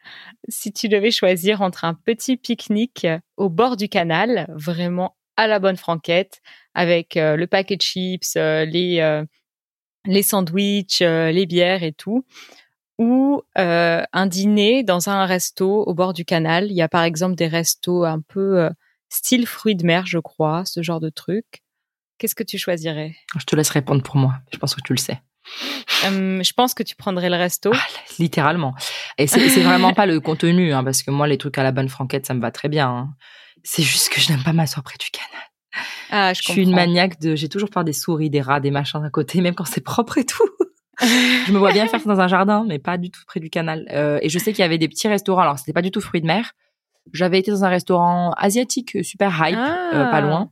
Si 0.47 0.73
tu 0.73 0.89
devais 0.89 1.11
choisir 1.11 1.61
entre 1.61 1.85
un 1.85 1.93
petit 1.93 2.35
pique-nique 2.35 3.05
au 3.37 3.47
bord 3.47 3.77
du 3.77 3.89
canal, 3.89 4.47
vraiment 4.55 5.15
à 5.37 5.45
la 5.45 5.59
bonne 5.59 5.77
franquette, 5.77 6.41
avec 6.73 7.13
le 7.13 7.45
paquet 7.45 7.75
de 7.75 7.81
chips, 7.83 8.33
les 8.33 9.23
les 10.05 10.23
sandwichs, 10.23 11.01
les 11.01 11.45
bières 11.45 11.83
et 11.83 11.93
tout, 11.93 12.25
ou 12.97 13.41
un 13.55 14.25
dîner 14.27 14.83
dans 14.83 15.09
un 15.09 15.25
resto 15.25 15.83
au 15.83 15.93
bord 15.93 16.13
du 16.13 16.25
canal. 16.25 16.67
Il 16.69 16.75
y 16.75 16.81
a 16.81 16.89
par 16.89 17.03
exemple 17.03 17.35
des 17.35 17.47
restos 17.47 18.03
un 18.03 18.21
peu 18.21 18.69
style 19.09 19.45
fruits 19.45 19.75
de 19.75 19.85
mer, 19.85 20.05
je 20.05 20.19
crois, 20.19 20.63
ce 20.65 20.81
genre 20.81 20.99
de 20.99 21.09
truc. 21.09 21.63
Qu'est-ce 22.17 22.35
que 22.35 22.43
tu 22.43 22.57
choisirais? 22.57 23.15
Je 23.37 23.45
te 23.45 23.55
laisse 23.55 23.69
répondre 23.69 24.03
pour 24.03 24.17
moi. 24.17 24.35
Je 24.51 24.57
pense 24.57 24.75
que 24.75 24.81
tu 24.81 24.93
le 24.93 24.99
sais. 24.99 25.21
je 26.03 26.53
pense 26.53 26.73
que 26.73 26.83
tu 26.83 26.95
prendrais 26.95 27.29
le 27.29 27.37
resto. 27.37 27.71
Ah, 27.73 27.79
littéralement. 28.19 28.75
Et 29.17 29.27
c'est 29.27 29.61
vraiment 29.61 29.93
pas 29.93 30.05
le 30.05 30.19
contenu, 30.19 30.73
hein, 30.73 30.83
parce 30.83 31.01
que 31.01 31.11
moi, 31.11 31.27
les 31.27 31.37
trucs 31.37 31.57
à 31.57 31.63
la 31.63 31.71
bonne 31.71 31.89
franquette, 31.89 32.25
ça 32.25 32.33
me 32.33 32.41
va 32.41 32.51
très 32.51 32.69
bien. 32.69 32.89
Hein. 32.89 33.09
C'est 33.63 33.83
juste 33.83 34.09
que 34.09 34.19
je 34.19 34.31
n'aime 34.31 34.43
pas 34.43 34.53
m'asseoir 34.53 34.83
près 34.83 34.97
du 34.99 35.09
canal. 35.11 35.28
Ah, 36.11 36.33
je, 36.33 36.41
je 36.43 36.51
suis 36.51 36.63
une 36.63 36.73
maniaque 36.75 37.19
de. 37.19 37.35
J'ai 37.35 37.49
toujours 37.49 37.69
peur 37.69 37.83
des 37.83 37.93
souris, 37.93 38.29
des 38.29 38.41
rats, 38.41 38.59
des 38.59 38.71
machins 38.71 39.03
à 39.03 39.09
côté, 39.09 39.41
même 39.41 39.55
quand 39.55 39.65
c'est 39.65 39.81
propre 39.81 40.17
et 40.17 40.25
tout. 40.25 40.43
je 41.01 41.51
me 41.53 41.57
vois 41.59 41.71
bien 41.71 41.87
faire 41.87 42.01
ça 42.01 42.09
dans 42.09 42.19
un 42.19 42.27
jardin, 42.27 42.65
mais 42.67 42.79
pas 42.79 42.97
du 42.97 43.09
tout 43.09 43.21
près 43.25 43.39
du 43.39 43.49
canal. 43.49 43.85
Euh, 43.91 44.19
et 44.21 44.29
je 44.29 44.37
sais 44.39 44.51
qu'il 44.51 44.61
y 44.61 44.65
avait 44.65 44.77
des 44.77 44.87
petits 44.89 45.07
restaurants. 45.07 45.41
Alors, 45.41 45.57
c'était 45.59 45.73
pas 45.73 45.81
du 45.81 45.91
tout 45.91 46.01
fruits 46.01 46.21
de 46.21 46.27
mer. 46.27 46.51
J'avais 47.13 47.39
été 47.39 47.51
dans 47.51 47.63
un 47.63 47.69
restaurant 47.69 48.33
asiatique 48.37 48.97
super 49.03 49.31
hype, 49.39 49.55
euh, 49.57 49.91
pas 50.05 50.17
Ah. 50.17 50.21
loin, 50.21 50.51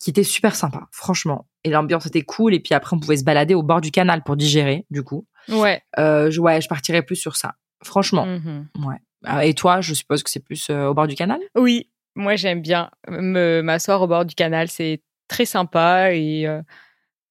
qui 0.00 0.10
était 0.10 0.24
super 0.24 0.56
sympa, 0.56 0.88
franchement. 0.90 1.46
Et 1.64 1.70
l'ambiance 1.70 2.06
était 2.06 2.22
cool. 2.22 2.54
Et 2.54 2.60
puis 2.60 2.74
après, 2.74 2.96
on 2.96 3.00
pouvait 3.00 3.18
se 3.18 3.24
balader 3.24 3.54
au 3.54 3.62
bord 3.62 3.80
du 3.80 3.90
canal 3.92 4.22
pour 4.24 4.34
digérer, 4.36 4.84
du 4.90 5.02
coup. 5.04 5.26
Ouais. 5.48 5.82
Euh, 5.98 6.30
je, 6.30 6.40
ouais, 6.40 6.60
je 6.60 6.68
partirais 6.68 7.02
plus 7.02 7.16
sur 7.16 7.36
ça. 7.36 7.54
Franchement. 7.84 8.26
Mhm. 8.26 8.66
Ouais. 8.84 8.96
Ah, 9.24 9.44
Et 9.44 9.54
toi, 9.54 9.80
je 9.80 9.94
suppose 9.94 10.24
que 10.24 10.30
c'est 10.30 10.42
plus 10.44 10.68
euh, 10.70 10.86
au 10.86 10.94
bord 10.94 11.06
du 11.06 11.14
canal? 11.14 11.38
Oui, 11.54 11.88
moi 12.14 12.36
j'aime 12.36 12.60
bien 12.62 12.90
m'asseoir 13.08 14.02
au 14.02 14.06
bord 14.06 14.24
du 14.24 14.34
canal, 14.34 14.68
c'est 14.68 15.02
très 15.28 15.44
sympa 15.44 16.12
et 16.14 16.46
euh, 16.46 16.60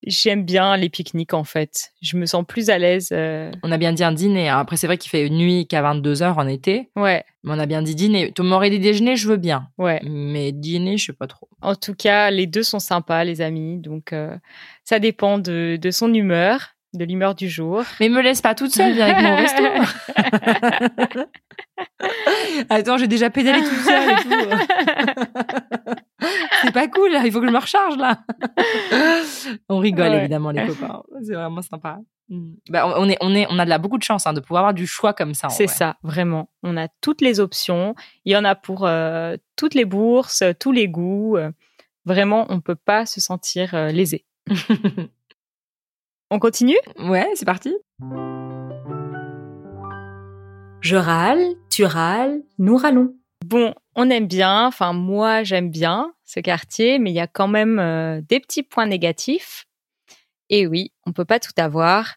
j'aime 0.03 0.43
bien 0.43 0.75
les 0.77 0.89
pique-niques 0.89 1.33
en 1.35 1.43
fait. 1.43 1.91
Je 2.01 2.17
me 2.17 2.25
sens 2.25 2.43
plus 2.47 2.69
à 2.71 2.77
l'aise. 2.79 3.09
euh, 3.11 3.51
On 3.63 3.71
a 3.71 3.77
bien 3.77 3.93
dit 3.93 4.03
un 4.03 4.11
dîner. 4.11 4.49
hein. 4.49 4.57
Après, 4.59 4.75
c'est 4.77 4.87
vrai 4.87 4.97
qu'il 4.97 5.11
fait 5.11 5.29
nuit 5.29 5.67
qu'à 5.67 5.81
22h 5.83 6.33
en 6.33 6.47
été. 6.47 6.89
Ouais, 6.95 7.23
Mais 7.43 7.53
on 7.53 7.59
a 7.59 7.65
bien 7.67 7.81
dit 7.83 7.93
dîner. 7.93 8.31
Tu 8.33 8.41
m'aurais 8.41 8.71
dit 8.71 8.79
déjeuner, 8.79 9.15
je 9.15 9.27
veux 9.27 9.37
bien. 9.37 9.67
ouais. 9.77 10.01
Mais 10.03 10.51
dîner, 10.51 10.97
je 10.97 11.05
sais 11.05 11.13
pas 11.13 11.27
trop. 11.27 11.47
En 11.61 11.75
tout 11.75 11.93
cas, 11.93 12.31
les 12.31 12.47
deux 12.47 12.63
sont 12.63 12.79
sympas, 12.79 13.23
les 13.23 13.41
amis. 13.41 13.77
Donc 13.77 14.13
euh, 14.13 14.35
ça 14.83 14.97
dépend 14.97 15.37
de, 15.37 15.77
de 15.79 15.91
son 15.91 16.11
humeur, 16.13 16.69
de 16.93 17.05
l'humeur 17.05 17.35
du 17.35 17.49
jour. 17.49 17.83
Mais 17.99 18.09
me 18.09 18.21
laisse 18.21 18.41
pas 18.41 18.53
toute 18.55 18.71
seule, 18.71 18.93
viens 18.93 19.07
avec 19.07 19.23
mon 19.23 19.35
resto. 19.35 19.63
Attends, 22.69 22.97
j'ai 22.97 23.07
déjà 23.07 23.29
pédalé 23.29 23.59
toute 23.61 23.79
seule 23.79 24.11
et 24.11 24.15
tout. 24.15 24.29
C'est 26.63 26.71
pas 26.73 26.87
cool, 26.87 27.11
là. 27.11 27.23
il 27.25 27.31
faut 27.31 27.39
que 27.41 27.47
je 27.47 27.51
me 27.51 27.57
recharge 27.59 27.97
là. 27.97 28.19
On 29.69 29.79
rigole 29.79 30.09
Ouais. 30.09 30.19
évidemment 30.19 30.51
les 30.51 30.67
copains, 30.67 31.01
c'est 31.23 31.33
vraiment 31.33 31.61
sympa. 31.63 31.97
Mm. 32.29 32.53
Bah, 32.69 32.93
on, 32.97 33.09
est, 33.09 33.17
on 33.21 33.33
est, 33.33 33.47
on 33.49 33.57
a 33.57 33.65
de 33.65 33.69
la 33.69 33.77
beaucoup 33.79 33.97
de 33.97 34.03
chance 34.03 34.27
hein, 34.27 34.33
de 34.33 34.39
pouvoir 34.39 34.61
avoir 34.63 34.73
du 34.73 34.85
choix 34.85 35.13
comme 35.13 35.33
ça. 35.33 35.49
C'est 35.49 35.67
ça, 35.67 35.97
vraiment. 36.03 36.49
On 36.61 36.77
a 36.77 36.87
toutes 37.01 37.21
les 37.21 37.39
options. 37.39 37.95
Il 38.25 38.33
y 38.33 38.37
en 38.37 38.45
a 38.45 38.53
pour 38.55 38.85
euh, 38.85 39.35
toutes 39.55 39.73
les 39.73 39.85
bourses, 39.85 40.43
tous 40.59 40.71
les 40.71 40.87
goûts. 40.87 41.37
Vraiment, 42.05 42.45
on 42.49 42.61
peut 42.61 42.75
pas 42.75 43.05
se 43.05 43.19
sentir 43.21 43.73
euh, 43.73 43.87
lésé. 43.89 44.25
On 46.33 46.39
continue? 46.39 46.77
Ouais, 46.97 47.27
c'est 47.35 47.43
parti. 47.43 47.75
Je 50.79 50.95
râle, 50.95 51.43
tu 51.69 51.83
râles, 51.83 52.41
nous 52.57 52.77
râlons. 52.77 53.13
Bon, 53.45 53.75
on 53.95 54.09
aime 54.09 54.27
bien, 54.27 54.65
enfin 54.65 54.93
moi 54.93 55.43
j'aime 55.43 55.69
bien 55.69 56.13
ce 56.23 56.39
quartier, 56.39 56.99
mais 56.99 57.11
il 57.11 57.15
y 57.15 57.19
a 57.19 57.27
quand 57.27 57.49
même 57.49 57.79
euh, 57.79 58.21
des 58.21 58.39
petits 58.39 58.63
points 58.63 58.85
négatifs. 58.85 59.65
Et 60.49 60.67
oui, 60.67 60.93
on 61.05 61.11
peut 61.11 61.25
pas 61.25 61.41
tout 61.41 61.51
avoir. 61.57 62.15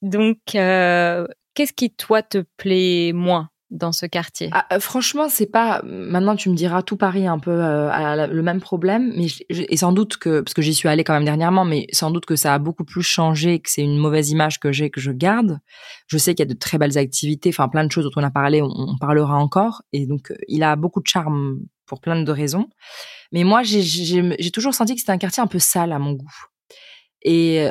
Donc, 0.00 0.38
euh, 0.54 1.26
qu'est-ce 1.52 1.74
qui 1.74 1.90
toi 1.90 2.22
te 2.22 2.42
plaît 2.56 3.12
moins? 3.12 3.50
Dans 3.70 3.92
ce 3.92 4.06
quartier? 4.06 4.50
Ah, 4.52 4.66
euh, 4.72 4.80
franchement, 4.80 5.28
c'est 5.28 5.46
pas. 5.50 5.80
Maintenant, 5.84 6.36
tu 6.36 6.50
me 6.50 6.54
diras 6.54 6.82
tout 6.82 6.96
Paris 6.96 7.26
un 7.26 7.38
peu 7.38 7.50
euh, 7.52 8.26
le 8.26 8.42
même 8.42 8.60
problème, 8.60 9.12
mais 9.16 9.28
je- 9.28 9.42
et 9.50 9.76
sans 9.76 9.92
doute 9.92 10.16
que 10.16 10.40
parce 10.40 10.54
que 10.54 10.62
j'y 10.62 10.74
suis 10.74 10.88
allée 10.88 11.04
quand 11.04 11.12
même 11.14 11.24
dernièrement, 11.24 11.64
mais 11.64 11.86
sans 11.92 12.10
doute 12.10 12.26
que 12.26 12.36
ça 12.36 12.54
a 12.54 12.58
beaucoup 12.58 12.84
plus 12.84 13.02
changé, 13.02 13.60
que 13.60 13.70
c'est 13.70 13.82
une 13.82 13.96
mauvaise 13.98 14.30
image 14.30 14.58
que 14.60 14.72
j'ai 14.72 14.90
que 14.90 15.00
je 15.00 15.12
garde. 15.12 15.58
Je 16.08 16.18
sais 16.18 16.34
qu'il 16.34 16.44
y 16.46 16.50
a 16.50 16.52
de 16.52 16.58
très 16.58 16.78
belles 16.78 16.98
activités, 16.98 17.50
enfin 17.50 17.68
plein 17.68 17.84
de 17.84 17.92
choses 17.92 18.04
dont 18.04 18.20
on 18.20 18.24
a 18.24 18.30
parlé, 18.30 18.60
on, 18.62 18.68
on 18.70 18.98
parlera 18.98 19.36
encore, 19.36 19.82
et 19.92 20.06
donc 20.06 20.30
euh, 20.30 20.36
il 20.48 20.62
a 20.62 20.76
beaucoup 20.76 21.00
de 21.00 21.06
charme 21.06 21.58
pour 21.86 22.00
plein 22.00 22.20
de 22.22 22.32
raisons. 22.32 22.68
Mais 23.32 23.44
moi, 23.44 23.62
j'ai 23.62 24.50
toujours 24.52 24.74
senti 24.74 24.94
que 24.94 25.00
c'était 25.00 25.12
un 25.12 25.18
quartier 25.18 25.42
un 25.42 25.46
peu 25.46 25.58
sale 25.58 25.92
à 25.92 25.98
mon 25.98 26.12
goût. 26.12 26.30
Et 27.22 27.68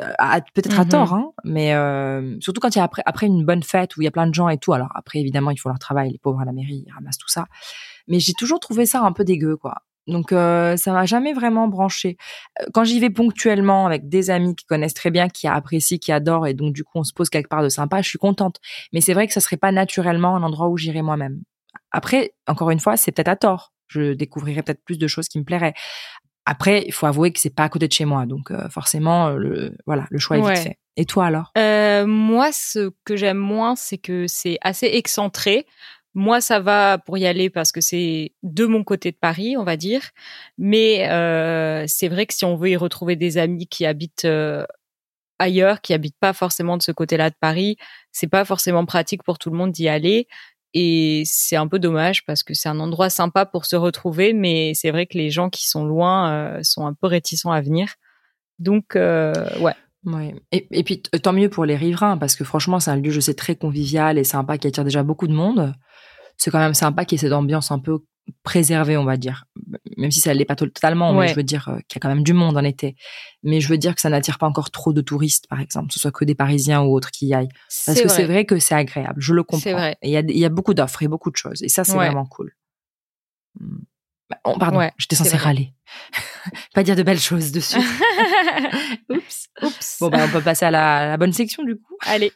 peut-être 0.54 0.78
à 0.78 0.84
Mhm. 0.84 0.88
tort, 0.90 1.12
hein, 1.14 1.32
mais 1.44 1.74
euh, 1.74 2.36
surtout 2.40 2.60
quand 2.60 2.74
il 2.74 2.78
y 2.78 2.80
a 2.80 2.84
après, 2.84 3.02
après 3.06 3.26
une 3.26 3.44
bonne 3.44 3.62
fête 3.64 3.96
où 3.96 4.00
il 4.02 4.04
y 4.04 4.08
a 4.08 4.12
plein 4.12 4.26
de 4.28 4.34
gens 4.34 4.48
et 4.48 4.58
tout. 4.58 4.72
Alors 4.72 4.88
après, 4.94 5.18
évidemment, 5.18 5.50
ils 5.50 5.58
font 5.58 5.68
leur 5.70 5.78
travail, 5.80 6.10
les 6.12 6.18
pauvres 6.18 6.40
à 6.40 6.44
la 6.44 6.52
mairie, 6.52 6.84
ils 6.86 6.92
ramassent 6.92 7.18
tout 7.18 7.28
ça. 7.28 7.46
Mais 8.08 8.20
j'ai 8.20 8.32
toujours 8.34 8.60
trouvé 8.60 8.86
ça 8.86 9.00
un 9.02 9.12
peu 9.12 9.24
dégueu, 9.24 9.56
quoi. 9.56 9.76
Donc 10.06 10.32
euh, 10.32 10.76
ça 10.76 10.92
m'a 10.92 11.04
jamais 11.04 11.32
vraiment 11.32 11.68
branché. 11.68 12.16
Euh, 12.60 12.66
Quand 12.72 12.84
j'y 12.84 12.98
vais 13.00 13.10
ponctuellement 13.10 13.86
avec 13.86 14.08
des 14.08 14.30
amis 14.30 14.56
qui 14.56 14.64
connaissent 14.66 14.94
très 14.94 15.10
bien, 15.10 15.28
qui 15.28 15.46
apprécient, 15.46 15.98
qui 15.98 16.10
adorent, 16.12 16.46
et 16.46 16.54
donc 16.54 16.72
du 16.72 16.84
coup 16.84 16.92
on 16.98 17.04
se 17.04 17.12
pose 17.12 17.28
quelque 17.28 17.48
part 17.48 17.62
de 17.62 17.68
sympa, 17.68 18.02
je 18.02 18.08
suis 18.08 18.18
contente. 18.18 18.56
Mais 18.92 19.00
c'est 19.00 19.14
vrai 19.14 19.26
que 19.26 19.32
ça 19.32 19.40
serait 19.40 19.56
pas 19.58 19.72
naturellement 19.72 20.36
un 20.36 20.42
endroit 20.42 20.68
où 20.68 20.76
j'irais 20.76 21.02
moi-même. 21.02 21.42
Après, 21.92 22.32
encore 22.48 22.70
une 22.70 22.80
fois, 22.80 22.96
c'est 22.96 23.12
peut-être 23.12 23.28
à 23.28 23.36
tort. 23.36 23.72
Je 23.88 24.12
découvrirais 24.14 24.62
peut-être 24.62 24.84
plus 24.84 24.98
de 24.98 25.06
choses 25.08 25.28
qui 25.28 25.38
me 25.40 25.44
plairaient. 25.44 25.74
Après, 26.46 26.82
il 26.86 26.92
faut 26.92 27.06
avouer 27.06 27.32
que 27.32 27.38
c'est 27.38 27.54
pas 27.54 27.64
à 27.64 27.68
côté 27.68 27.86
de 27.86 27.92
chez 27.92 28.04
moi, 28.04 28.26
donc 28.26 28.50
euh, 28.50 28.68
forcément, 28.70 29.28
euh, 29.28 29.36
le 29.36 29.76
voilà, 29.86 30.06
le 30.10 30.18
choix 30.18 30.38
est 30.38 30.40
Ouais. 30.40 30.54
vite 30.54 30.62
fait. 30.64 30.78
Et 30.96 31.04
toi 31.04 31.26
alors? 31.26 31.52
Euh, 31.56 32.06
Moi, 32.06 32.50
ce 32.52 32.90
que 33.04 33.16
j'aime 33.16 33.38
moins, 33.38 33.76
c'est 33.76 33.98
que 33.98 34.26
c'est 34.26 34.58
assez 34.62 34.86
excentré. 34.86 35.66
Moi, 36.14 36.40
ça 36.40 36.58
va 36.58 36.98
pour 36.98 37.18
y 37.18 37.26
aller 37.26 37.50
parce 37.50 37.70
que 37.70 37.80
c'est 37.80 38.32
de 38.42 38.66
mon 38.66 38.82
côté 38.82 39.12
de 39.12 39.16
Paris, 39.16 39.56
on 39.56 39.62
va 39.64 39.76
dire. 39.76 40.02
Mais 40.58 41.08
euh, 41.10 41.84
c'est 41.86 42.08
vrai 42.08 42.26
que 42.26 42.34
si 42.34 42.44
on 42.44 42.56
veut 42.56 42.70
y 42.70 42.76
retrouver 42.76 43.14
des 43.16 43.38
amis 43.38 43.68
qui 43.68 43.86
habitent 43.86 44.24
euh, 44.24 44.64
ailleurs, 45.38 45.80
qui 45.80 45.94
habitent 45.94 46.18
pas 46.18 46.32
forcément 46.32 46.76
de 46.76 46.82
ce 46.82 46.90
côté-là 46.92 47.30
de 47.30 47.36
Paris, 47.40 47.76
c'est 48.12 48.26
pas 48.28 48.44
forcément 48.44 48.84
pratique 48.86 49.22
pour 49.22 49.38
tout 49.38 49.50
le 49.50 49.56
monde 49.56 49.70
d'y 49.72 49.88
aller. 49.88 50.26
Et 50.72 51.22
c'est 51.26 51.56
un 51.56 51.66
peu 51.66 51.78
dommage 51.78 52.24
parce 52.26 52.42
que 52.42 52.54
c'est 52.54 52.68
un 52.68 52.78
endroit 52.78 53.10
sympa 53.10 53.44
pour 53.44 53.66
se 53.66 53.76
retrouver, 53.76 54.32
mais 54.32 54.72
c'est 54.74 54.90
vrai 54.90 55.06
que 55.06 55.18
les 55.18 55.30
gens 55.30 55.50
qui 55.50 55.68
sont 55.68 55.84
loin 55.84 56.30
euh, 56.30 56.60
sont 56.62 56.86
un 56.86 56.94
peu 56.94 57.06
réticents 57.08 57.50
à 57.50 57.60
venir. 57.60 57.94
Donc, 58.58 58.94
euh, 58.94 59.32
ouais. 59.60 59.74
Ouais. 60.04 60.34
Et, 60.50 60.66
et 60.70 60.82
puis 60.82 61.02
tant 61.02 61.34
mieux 61.34 61.50
pour 61.50 61.66
les 61.66 61.76
riverains 61.76 62.16
parce 62.16 62.34
que 62.34 62.42
franchement 62.42 62.80
c'est 62.80 62.90
un 62.90 62.96
lieu 62.96 63.10
je 63.10 63.20
sais 63.20 63.34
très 63.34 63.54
convivial 63.54 64.16
et 64.16 64.24
sympa 64.24 64.56
qui 64.56 64.66
attire 64.66 64.84
déjà 64.84 65.02
beaucoup 65.02 65.26
de 65.26 65.34
monde. 65.34 65.74
C'est 66.38 66.50
quand 66.50 66.58
même 66.58 66.72
sympa 66.72 67.04
qu'il 67.04 67.16
y 67.16 67.20
ait 67.20 67.26
cette 67.26 67.34
ambiance 67.34 67.70
un 67.70 67.78
peu 67.78 67.98
préservée 68.42 68.96
on 68.96 69.04
va 69.04 69.16
dire, 69.16 69.44
même 69.96 70.10
si 70.10 70.20
ça 70.20 70.32
l'est 70.34 70.44
pas 70.44 70.56
to- 70.56 70.66
totalement. 70.66 71.12
Ouais. 71.12 71.26
Mais 71.26 71.28
je 71.28 71.34
veux 71.36 71.42
dire 71.42 71.68
euh, 71.68 71.78
qu'il 71.88 71.96
y 71.96 71.98
a 71.98 72.00
quand 72.00 72.08
même 72.08 72.22
du 72.22 72.32
monde 72.32 72.56
en 72.56 72.64
été. 72.64 72.96
Mais 73.42 73.60
je 73.60 73.68
veux 73.68 73.78
dire 73.78 73.94
que 73.94 74.00
ça 74.00 74.08
n'attire 74.10 74.38
pas 74.38 74.46
encore 74.46 74.70
trop 74.70 74.92
de 74.92 75.00
touristes 75.00 75.46
par 75.48 75.60
exemple, 75.60 75.88
que 75.88 75.94
ce 75.94 76.00
soit 76.00 76.12
que 76.12 76.24
des 76.24 76.34
Parisiens 76.34 76.82
ou 76.82 76.94
autres 76.94 77.10
qui 77.10 77.26
y 77.26 77.34
aillent. 77.34 77.48
Parce 77.86 78.00
que 78.00 78.08
c'est 78.08 78.24
vrai 78.26 78.44
que 78.44 78.58
c'est 78.58 78.74
agréable, 78.74 79.20
je 79.20 79.34
le 79.34 79.42
comprends. 79.42 79.62
C'est 79.62 79.72
vrai. 79.72 79.96
Et 80.02 80.08
il 80.08 80.12
y 80.12 80.16
a, 80.16 80.20
il 80.20 80.38
y 80.38 80.44
a 80.44 80.48
beaucoup 80.48 80.74
d'offres 80.74 81.02
et 81.02 81.08
beaucoup 81.08 81.30
de 81.30 81.36
choses 81.36 81.62
et 81.62 81.68
ça 81.68 81.84
c'est 81.84 81.92
Ouais. 81.92 82.06
vraiment 82.06 82.26
cool. 82.26 82.54
Hmm. 83.58 83.78
Bah, 84.30 84.38
oh, 84.44 84.56
pardon, 84.60 84.78
Ouais, 84.78 84.92
j'étais 84.96 85.16
censée 85.16 85.36
râler, 85.36 85.72
pas 86.74 86.84
dire 86.84 86.94
de 86.94 87.02
belles 87.02 87.18
choses 87.18 87.50
dessus. 87.50 87.80
Oups. 89.10 89.48
Oups. 89.60 89.96
Bon, 90.00 90.08
bah, 90.08 90.24
on 90.24 90.30
peut 90.30 90.40
passer 90.40 90.64
à 90.66 90.70
la, 90.70 90.96
à 90.98 91.06
la 91.08 91.16
bonne 91.16 91.32
section 91.32 91.64
du 91.64 91.74
coup. 91.76 91.96
Allez. 92.06 92.30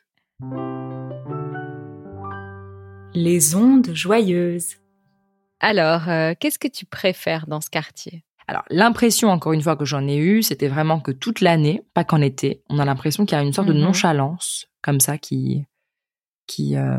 Les 3.14 3.54
ondes 3.54 3.94
joyeuses. 3.94 4.74
Alors, 5.66 6.10
euh, 6.10 6.34
qu'est-ce 6.38 6.58
que 6.58 6.68
tu 6.68 6.84
préfères 6.84 7.46
dans 7.46 7.62
ce 7.62 7.70
quartier? 7.70 8.22
Alors, 8.46 8.64
l'impression, 8.68 9.30
encore 9.30 9.54
une 9.54 9.62
fois, 9.62 9.76
que 9.76 9.86
j'en 9.86 10.06
ai 10.06 10.16
eue, 10.18 10.42
c'était 10.42 10.68
vraiment 10.68 11.00
que 11.00 11.10
toute 11.10 11.40
l'année, 11.40 11.82
pas 11.94 12.04
qu'en 12.04 12.20
été, 12.20 12.62
on 12.68 12.78
a 12.78 12.84
l'impression 12.84 13.24
qu'il 13.24 13.34
y 13.38 13.40
a 13.40 13.42
une 13.42 13.54
sorte 13.54 13.68
de 13.68 13.72
Mhm. 13.72 13.80
nonchalance, 13.80 14.66
comme 14.82 15.00
ça, 15.00 15.16
qui, 15.16 15.64
qui, 16.46 16.76
euh, 16.76 16.98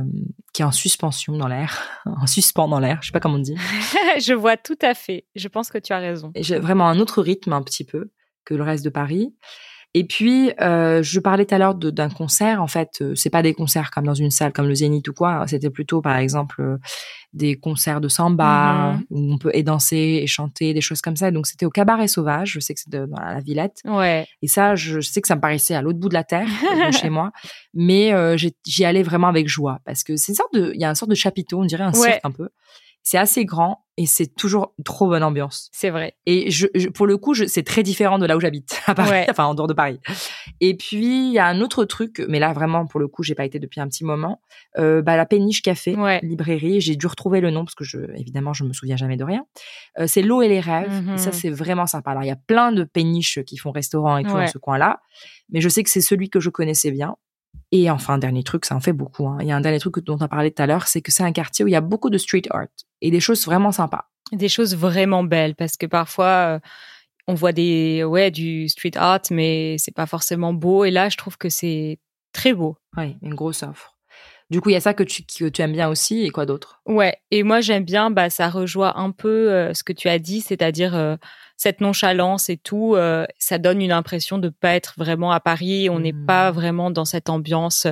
qui 0.51 0.63
est 0.63 0.65
en 0.65 0.71
suspension 0.71 1.37
dans 1.37 1.47
l'air, 1.47 1.83
en 2.05 2.25
suspens 2.25 2.67
dans 2.67 2.79
l'air, 2.79 2.97
je 3.03 3.07
sais 3.09 3.11
pas 3.11 3.19
comment 3.19 3.35
on 3.35 3.39
dit. 3.39 3.55
Je 4.19 4.33
vois 4.33 4.57
tout 4.57 4.79
à 4.81 4.95
fait. 4.95 5.25
Je 5.35 5.47
pense 5.47 5.69
que 5.69 5.77
tu 5.77 5.93
as 5.93 5.99
raison. 5.99 6.31
Et 6.33 6.41
J'ai 6.41 6.57
vraiment 6.57 6.87
un 6.87 6.97
autre 6.97 7.21
rythme, 7.21 7.53
un 7.53 7.61
petit 7.61 7.83
peu, 7.83 8.09
que 8.45 8.55
le 8.55 8.63
reste 8.63 8.83
de 8.83 8.89
Paris. 8.89 9.35
Et 9.97 10.03
puis, 10.03 10.51
euh, 10.59 11.01
je 11.01 11.21
parlais 11.21 11.45
tout 11.45 11.55
à 11.55 11.57
l'heure 11.57 11.73
d'un 11.73 12.09
concert. 12.09 12.61
En 12.61 12.67
fait, 12.67 12.89
euh, 13.01 13.15
c'est 13.15 13.29
pas 13.29 13.41
des 13.41 13.53
concerts 13.53 13.91
comme 13.91 14.03
dans 14.05 14.13
une 14.13 14.29
salle, 14.29 14.51
comme 14.51 14.67
le 14.67 14.75
Zénith 14.75 15.07
ou 15.07 15.13
quoi. 15.13 15.45
C'était 15.47 15.69
plutôt, 15.69 16.01
par 16.01 16.17
exemple, 16.17 16.61
euh, 16.61 16.77
des 17.31 17.55
concerts 17.55 18.01
de 18.01 18.09
samba 18.09 18.91
Mhm. 18.91 19.03
où 19.09 19.33
on 19.33 19.37
peut 19.37 19.51
et 19.53 19.63
danser 19.63 20.19
et 20.21 20.27
chanter, 20.27 20.73
des 20.73 20.81
choses 20.81 20.99
comme 21.01 21.15
ça. 21.15 21.31
Donc, 21.31 21.47
c'était 21.47 21.65
au 21.65 21.69
Cabaret 21.69 22.09
Sauvage. 22.09 22.51
Je 22.51 22.59
sais 22.59 22.73
que 22.73 22.81
c'est 22.81 22.89
dans 22.89 23.07
la 23.17 23.39
Villette. 23.39 23.79
Ouais. 23.85 24.27
Et 24.41 24.49
ça, 24.49 24.75
je 24.75 24.99
sais 24.99 25.21
que 25.21 25.29
ça 25.29 25.35
me 25.37 25.41
paraissait 25.41 25.75
à 25.75 25.81
l'autre 25.81 25.97
bout 25.99 26.09
de 26.09 26.13
la 26.13 26.25
terre, 26.25 26.47
de 26.87 26.91
chez 26.91 27.09
moi, 27.09 27.31
mais 27.73 28.13
euh, 28.13 28.35
j'y 28.65 28.83
allais 28.83 29.03
vraiment 29.03 29.27
avec 29.29 29.47
joie 29.47 29.79
parce 29.85 30.03
que 30.03 30.17
c'est 30.17 30.33
une 30.33 30.35
sorte 30.35 30.53
de, 30.53 30.71
il 30.75 30.81
y 30.81 30.83
a 30.83 30.89
une 30.89 30.95
sorte 30.95 31.09
de 31.11 31.15
chapiteau, 31.15 31.61
on 31.61 31.65
dirait 31.65 31.83
un 31.83 31.93
Ouais. 31.93 32.11
cirque 32.11 32.21
un 32.25 32.31
peu. 32.31 32.49
C'est 33.07 33.19
assez 33.19 33.45
grand 33.45 33.85
et 33.97 34.07
c'est 34.07 34.25
toujours 34.35 34.73
trop 34.83 35.07
bonne 35.07 35.21
ambiance. 35.23 35.69
C'est 35.71 35.91
vrai. 35.91 36.15
Et 36.25 36.49
je, 36.49 36.65
je- 36.75 36.89
pour 36.89 37.05
le 37.07 37.17
coup, 37.17 37.33
je, 37.35 37.45
c'est 37.45 37.61
très 37.63 37.83
différent 37.83 38.17
de 38.17 38.25
là 38.25 38.35
où 38.35 38.39
j'habite, 38.41 38.81
à 38.87 38.95
Paris, 38.95 39.11
Ouais. 39.11 39.27
enfin 39.29 39.45
en 39.45 39.53
dehors 39.53 39.67
de 39.67 39.73
Paris. 39.73 39.99
Et 40.59 40.75
puis 40.75 41.27
il 41.27 41.31
y 41.31 41.37
a 41.39 41.45
un 41.45 41.61
autre 41.61 41.85
truc, 41.85 42.25
mais 42.27 42.39
là 42.39 42.51
vraiment 42.51 42.87
pour 42.87 42.99
le 42.99 43.07
coup, 43.07 43.21
j'ai 43.23 43.35
pas 43.35 43.45
été 43.45 43.59
depuis 43.59 43.79
un 43.79 43.87
petit 43.87 44.03
moment. 44.03 44.41
Euh, 44.79 45.01
bah 45.03 45.15
la 45.15 45.25
Péniche 45.27 45.61
Café, 45.61 45.95
Ouais. 45.95 46.19
librairie. 46.23 46.81
J'ai 46.81 46.95
dû 46.95 47.05
retrouver 47.07 47.41
le 47.41 47.51
nom 47.51 47.63
parce 47.63 47.75
que 47.75 47.83
je, 47.85 47.99
évidemment, 48.17 48.53
je 48.53 48.63
me 48.63 48.73
souviens 48.73 48.97
jamais 48.97 49.17
de 49.17 49.23
rien. 49.23 49.45
Euh, 49.99 50.07
c'est 50.07 50.23
l'eau 50.23 50.41
et 50.41 50.49
les 50.49 50.59
rêves. 50.59 50.91
Mhm. 51.03 51.13
Et 51.13 51.17
ça, 51.19 51.31
c'est 51.31 51.51
vraiment 51.51 51.85
sympa. 51.85 52.09
Alors 52.11 52.23
il 52.23 52.27
y 52.27 52.31
a 52.31 52.35
plein 52.35 52.71
de 52.71 52.83
péniches 52.83 53.39
qui 53.45 53.55
font 53.57 53.71
restaurant 53.71 54.17
et 54.17 54.23
tout 54.23 54.31
Ouais. 54.31 54.45
dans 54.45 54.51
ce 54.51 54.57
coin-là, 54.57 54.99
mais 55.51 55.61
je 55.61 55.69
sais 55.69 55.83
que 55.83 55.91
c'est 55.91 56.01
celui 56.01 56.29
que 56.31 56.39
je 56.39 56.49
connaissais 56.49 56.89
bien. 56.91 57.15
Et 57.71 57.89
enfin, 57.89 58.17
dernier 58.17 58.43
truc, 58.43 58.65
ça 58.65 58.75
en 58.75 58.79
fait 58.79 58.93
beaucoup. 58.93 59.27
hein. 59.27 59.37
Il 59.41 59.47
y 59.47 59.51
a 59.51 59.55
un 59.55 59.61
dernier 59.61 59.79
truc 59.79 59.99
dont 59.99 60.17
on 60.19 60.21
a 60.21 60.27
parlé 60.27 60.51
tout 60.51 60.61
à 60.61 60.67
l'heure, 60.67 60.87
c'est 60.87 61.01
que 61.01 61.11
c'est 61.11 61.23
un 61.23 61.31
quartier 61.31 61.65
où 61.65 61.67
il 61.67 61.71
y 61.71 61.75
a 61.75 61.81
beaucoup 61.81 62.09
de 62.09 62.17
street 62.17 62.43
art 62.49 62.67
et 63.01 63.11
des 63.11 63.19
choses 63.19 63.45
vraiment 63.45 63.71
sympas. 63.71 64.09
Des 64.31 64.49
choses 64.49 64.75
vraiment 64.75 65.23
belles 65.23 65.55
parce 65.55 65.77
que 65.77 65.85
parfois 65.85 66.25
euh, 66.25 66.59
on 67.27 67.33
voit 67.33 67.51
des 67.51 68.03
ouais 68.03 68.31
du 68.31 68.67
street 68.69 68.95
art 68.95 69.21
mais 69.29 69.77
c'est 69.77 69.93
pas 69.93 70.07
forcément 70.07 70.53
beau 70.53 70.83
et 70.83 70.91
là 70.91 71.09
je 71.09 71.17
trouve 71.17 71.37
que 71.37 71.49
c'est 71.49 71.99
très 72.33 72.53
beau. 72.53 72.77
Oui, 72.97 73.17
une 73.21 73.35
grosse 73.35 73.63
offre. 73.63 73.94
Du 74.51 74.61
coup, 74.61 74.69
il 74.69 74.73
y 74.73 74.75
a 74.75 74.81
ça 74.81 74.93
que 74.93 75.03
tu, 75.03 75.23
que 75.23 75.49
tu 75.49 75.61
aimes 75.61 75.71
bien 75.71 75.89
aussi 75.89 76.21
et 76.21 76.29
quoi 76.29 76.45
d'autre? 76.45 76.81
Ouais, 76.85 77.17
et 77.31 77.41
moi 77.41 77.61
j'aime 77.61 77.83
bien, 77.83 78.11
bah 78.11 78.29
ça 78.29 78.47
rejoint 78.47 78.93
un 78.95 79.09
peu 79.09 79.51
euh, 79.51 79.73
ce 79.73 79.83
que 79.83 79.93
tu 79.93 80.07
as 80.07 80.19
dit, 80.19 80.41
c'est-à-dire 80.41 80.95
euh, 80.95 81.15
cette 81.57 81.81
nonchalance 81.81 82.49
et 82.49 82.57
tout, 82.57 82.93
euh, 82.95 83.25
ça 83.39 83.57
donne 83.57 83.81
une 83.81 83.91
impression 83.91 84.37
de 84.37 84.49
pas 84.49 84.75
être 84.75 84.93
vraiment 84.97 85.31
à 85.31 85.39
Paris, 85.39 85.89
on 85.89 85.99
n'est 85.99 86.13
pas 86.13 86.51
vraiment 86.51 86.91
dans 86.91 87.05
cette 87.05 87.29
ambiance 87.29 87.87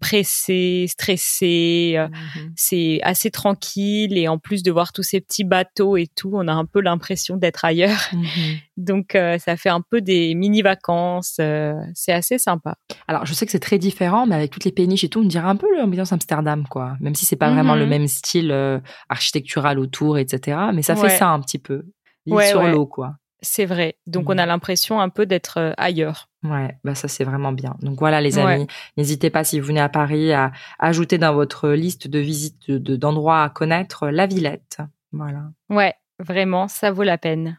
pressée, 0.00 0.86
stressée, 0.88 1.94
euh, 1.96 2.08
Mhm. 2.08 2.52
c'est 2.56 3.00
assez 3.02 3.30
tranquille 3.30 4.16
et 4.16 4.28
en 4.28 4.38
plus 4.38 4.62
de 4.62 4.70
voir 4.70 4.92
tous 4.92 5.02
ces 5.02 5.20
petits 5.20 5.44
bateaux 5.44 5.96
et 5.96 6.06
tout, 6.06 6.30
on 6.34 6.46
a 6.48 6.52
un 6.52 6.64
peu 6.64 6.80
l'impression 6.80 7.36
d'être 7.36 7.64
ailleurs. 7.64 7.98
Mhm. 8.12 8.56
Donc 8.76 9.14
euh, 9.14 9.38
ça 9.38 9.56
fait 9.56 9.68
un 9.70 9.80
peu 9.80 10.00
des 10.00 10.34
mini 10.34 10.62
vacances, 10.62 11.36
euh, 11.40 11.74
c'est 11.94 12.12
assez 12.12 12.38
sympa. 12.38 12.76
Alors, 13.08 13.24
je 13.26 13.32
sais 13.34 13.46
que 13.46 13.52
c'est 13.52 13.58
très 13.58 13.78
différent, 13.78 14.26
mais 14.26 14.34
avec 14.34 14.50
toutes 14.50 14.64
les 14.64 14.72
péniches 14.72 15.04
et 15.04 15.08
tout, 15.08 15.20
on 15.20 15.24
dirait 15.24 15.48
un 15.48 15.56
peu 15.56 15.66
l'ambiance 15.76 16.12
Amsterdam, 16.12 16.64
quoi. 16.68 16.96
Même 17.00 17.14
si 17.14 17.24
c'est 17.24 17.36
pas 17.36 17.50
vraiment 17.50 17.74
le 17.74 17.86
même 17.86 18.06
style 18.06 18.50
euh, 18.52 18.78
architectural 19.08 19.78
autour, 19.78 20.18
etc. 20.18 20.58
Mais 20.74 20.82
ça 20.82 20.94
Ouais. 20.94 21.08
fait 21.08 21.16
ça 21.16 21.28
un 21.30 21.40
petit 21.40 21.58
peu. 21.58 21.84
L'île 22.26 22.34
Ouais, 22.36 22.48
sur 22.48 22.60
ouais. 22.60 22.70
l'eau, 22.72 22.86
quoi. 22.86 23.14
C'est 23.42 23.66
vrai. 23.66 23.96
Donc 24.06 24.30
on 24.30 24.38
a 24.38 24.46
l'impression 24.46 25.00
un 25.00 25.08
peu 25.10 25.26
d'être 25.26 25.58
euh, 25.58 25.72
ailleurs. 25.76 26.28
Ouais, 26.42 26.78
bah 26.84 26.94
ça 26.94 27.06
c'est 27.08 27.24
vraiment 27.24 27.52
bien. 27.52 27.76
Donc 27.82 27.98
voilà 27.98 28.20
les 28.20 28.36
Ouais. 28.38 28.54
amis, 28.54 28.66
n'hésitez 28.96 29.30
pas 29.30 29.44
si 29.44 29.60
vous 29.60 29.66
venez 29.66 29.80
à 29.80 29.88
Paris 29.88 30.32
à 30.32 30.52
ajouter 30.78 31.18
dans 31.18 31.34
votre 31.34 31.68
liste 31.70 32.08
de 32.08 32.18
visites 32.18 32.70
de- 32.70 32.78
de- 32.78 32.96
d'endroits 32.96 33.42
à 33.42 33.50
connaître 33.50 34.08
la 34.08 34.26
Villette. 34.26 34.78
Voilà. 35.12 35.50
Ouais, 35.70 35.94
vraiment, 36.18 36.66
ça 36.68 36.90
vaut 36.90 37.02
la 37.02 37.18
peine. 37.18 37.58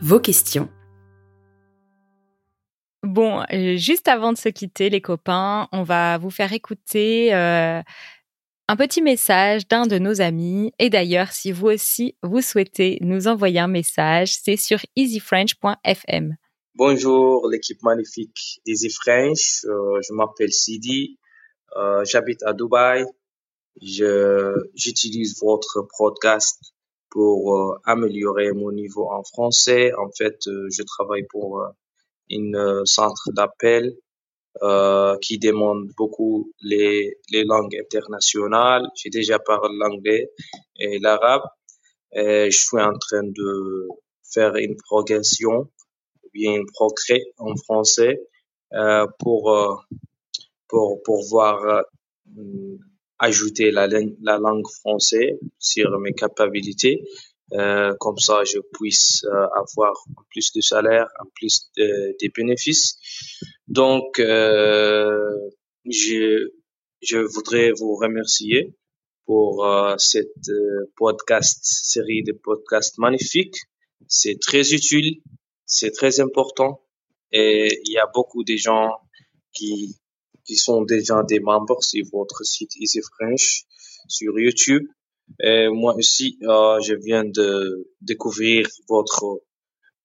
Vos 0.00 0.20
questions. 0.20 0.68
Bon, 3.02 3.42
euh, 3.52 3.76
juste 3.76 4.08
avant 4.08 4.32
de 4.32 4.38
se 4.38 4.48
quitter, 4.48 4.90
les 4.90 5.00
copains, 5.00 5.68
on 5.72 5.82
va 5.84 6.18
vous 6.18 6.30
faire 6.30 6.52
écouter 6.52 7.32
euh, 7.34 7.80
un 8.68 8.76
petit 8.76 9.00
message 9.00 9.68
d'un 9.68 9.86
de 9.86 9.98
nos 9.98 10.20
amis. 10.20 10.72
Et 10.78 10.90
d'ailleurs, 10.90 11.32
si 11.32 11.52
vous 11.52 11.68
aussi, 11.68 12.16
vous 12.22 12.40
souhaitez 12.40 12.98
nous 13.00 13.28
envoyer 13.28 13.60
un 13.60 13.68
message, 13.68 14.34
c'est 14.34 14.56
sur 14.56 14.78
easyfrench.fm. 14.96 16.36
Bonjour 16.74 17.48
l'équipe 17.48 17.82
magnifique 17.82 18.60
d'Easy 18.66 18.90
French. 18.90 19.64
Euh, 19.64 20.00
je 20.06 20.12
m'appelle 20.12 20.52
Sidi. 20.52 21.18
Euh, 21.76 22.04
J'habite 22.04 22.42
à 22.42 22.52
Dubaï. 22.52 23.04
J'utilise 23.80 25.40
votre 25.40 25.86
podcast 25.96 26.58
pour 27.10 27.56
euh, 27.56 27.80
améliorer 27.84 28.52
mon 28.52 28.72
niveau 28.72 29.08
en 29.10 29.22
français. 29.22 29.92
En 29.94 30.10
fait, 30.10 30.38
je 30.44 30.82
travaille 30.82 31.26
pour 31.30 31.62
une 32.28 32.82
centre 32.84 33.30
d'appel 33.32 33.96
euh, 34.62 35.16
qui 35.20 35.38
demande 35.38 35.88
beaucoup 35.96 36.52
les 36.62 37.18
les 37.32 37.44
langues 37.44 37.76
internationales. 37.76 38.86
J'ai 38.96 39.10
déjà 39.10 39.38
parlé 39.38 39.76
l'anglais 39.78 40.30
et 40.78 40.98
l'arabe. 40.98 41.42
Je 42.14 42.50
suis 42.50 42.80
en 42.80 42.96
train 42.98 43.24
de 43.24 43.88
faire 44.32 44.56
une 44.56 44.76
progression 44.76 45.68
bien 46.36 46.60
progrès 46.74 47.22
en 47.38 47.54
français 47.56 48.20
euh, 48.74 49.06
pour 49.20 49.50
euh, 49.52 49.74
pour 50.68 51.02
pouvoir 51.02 51.64
euh, 51.64 52.76
ajouter 53.18 53.70
la, 53.70 53.86
la 53.86 54.38
langue 54.38 54.66
française 54.80 55.38
sur 55.58 55.98
mes 56.00 56.12
capacités 56.12 57.02
euh, 57.52 57.94
comme 58.00 58.18
ça 58.18 58.44
je 58.44 58.58
puisse 58.74 59.24
euh, 59.24 59.46
avoir 59.54 59.94
plus 60.30 60.52
de 60.52 60.60
salaire 60.60 61.06
en 61.20 61.26
plus 61.34 61.70
de, 61.76 62.32
bénéfices 62.34 62.98
donc 63.68 64.18
euh, 64.18 65.30
je 65.88 66.50
je 67.02 67.18
voudrais 67.18 67.70
vous 67.72 67.94
remercier 67.94 68.74
pour 69.26 69.64
euh, 69.64 69.94
cette 69.98 70.48
euh, 70.48 70.92
podcast 70.96 71.60
série 71.62 72.22
de 72.24 72.32
podcasts 72.32 72.98
magnifiques 72.98 73.58
c'est 74.08 74.38
très 74.40 74.72
utile 74.72 75.20
c'est 75.66 75.92
très 75.92 76.20
important 76.20 76.82
et 77.32 77.80
il 77.84 77.92
y 77.92 77.98
a 77.98 78.08
beaucoup 78.12 78.44
de 78.44 78.56
gens 78.56 78.90
qui 79.52 79.96
qui 80.46 80.56
sont 80.56 80.82
déjà 80.82 81.22
des 81.24 81.40
membres 81.40 81.82
sur 81.82 82.04
votre 82.12 82.44
site 82.44 82.76
Easy 82.76 83.00
French 83.02 83.66
sur 84.08 84.38
YouTube. 84.38 84.86
Et 85.42 85.68
moi 85.68 85.94
aussi, 85.94 86.38
euh, 86.42 86.80
je 86.80 86.94
viens 86.94 87.24
de 87.24 87.88
découvrir 88.00 88.66
votre 88.88 89.40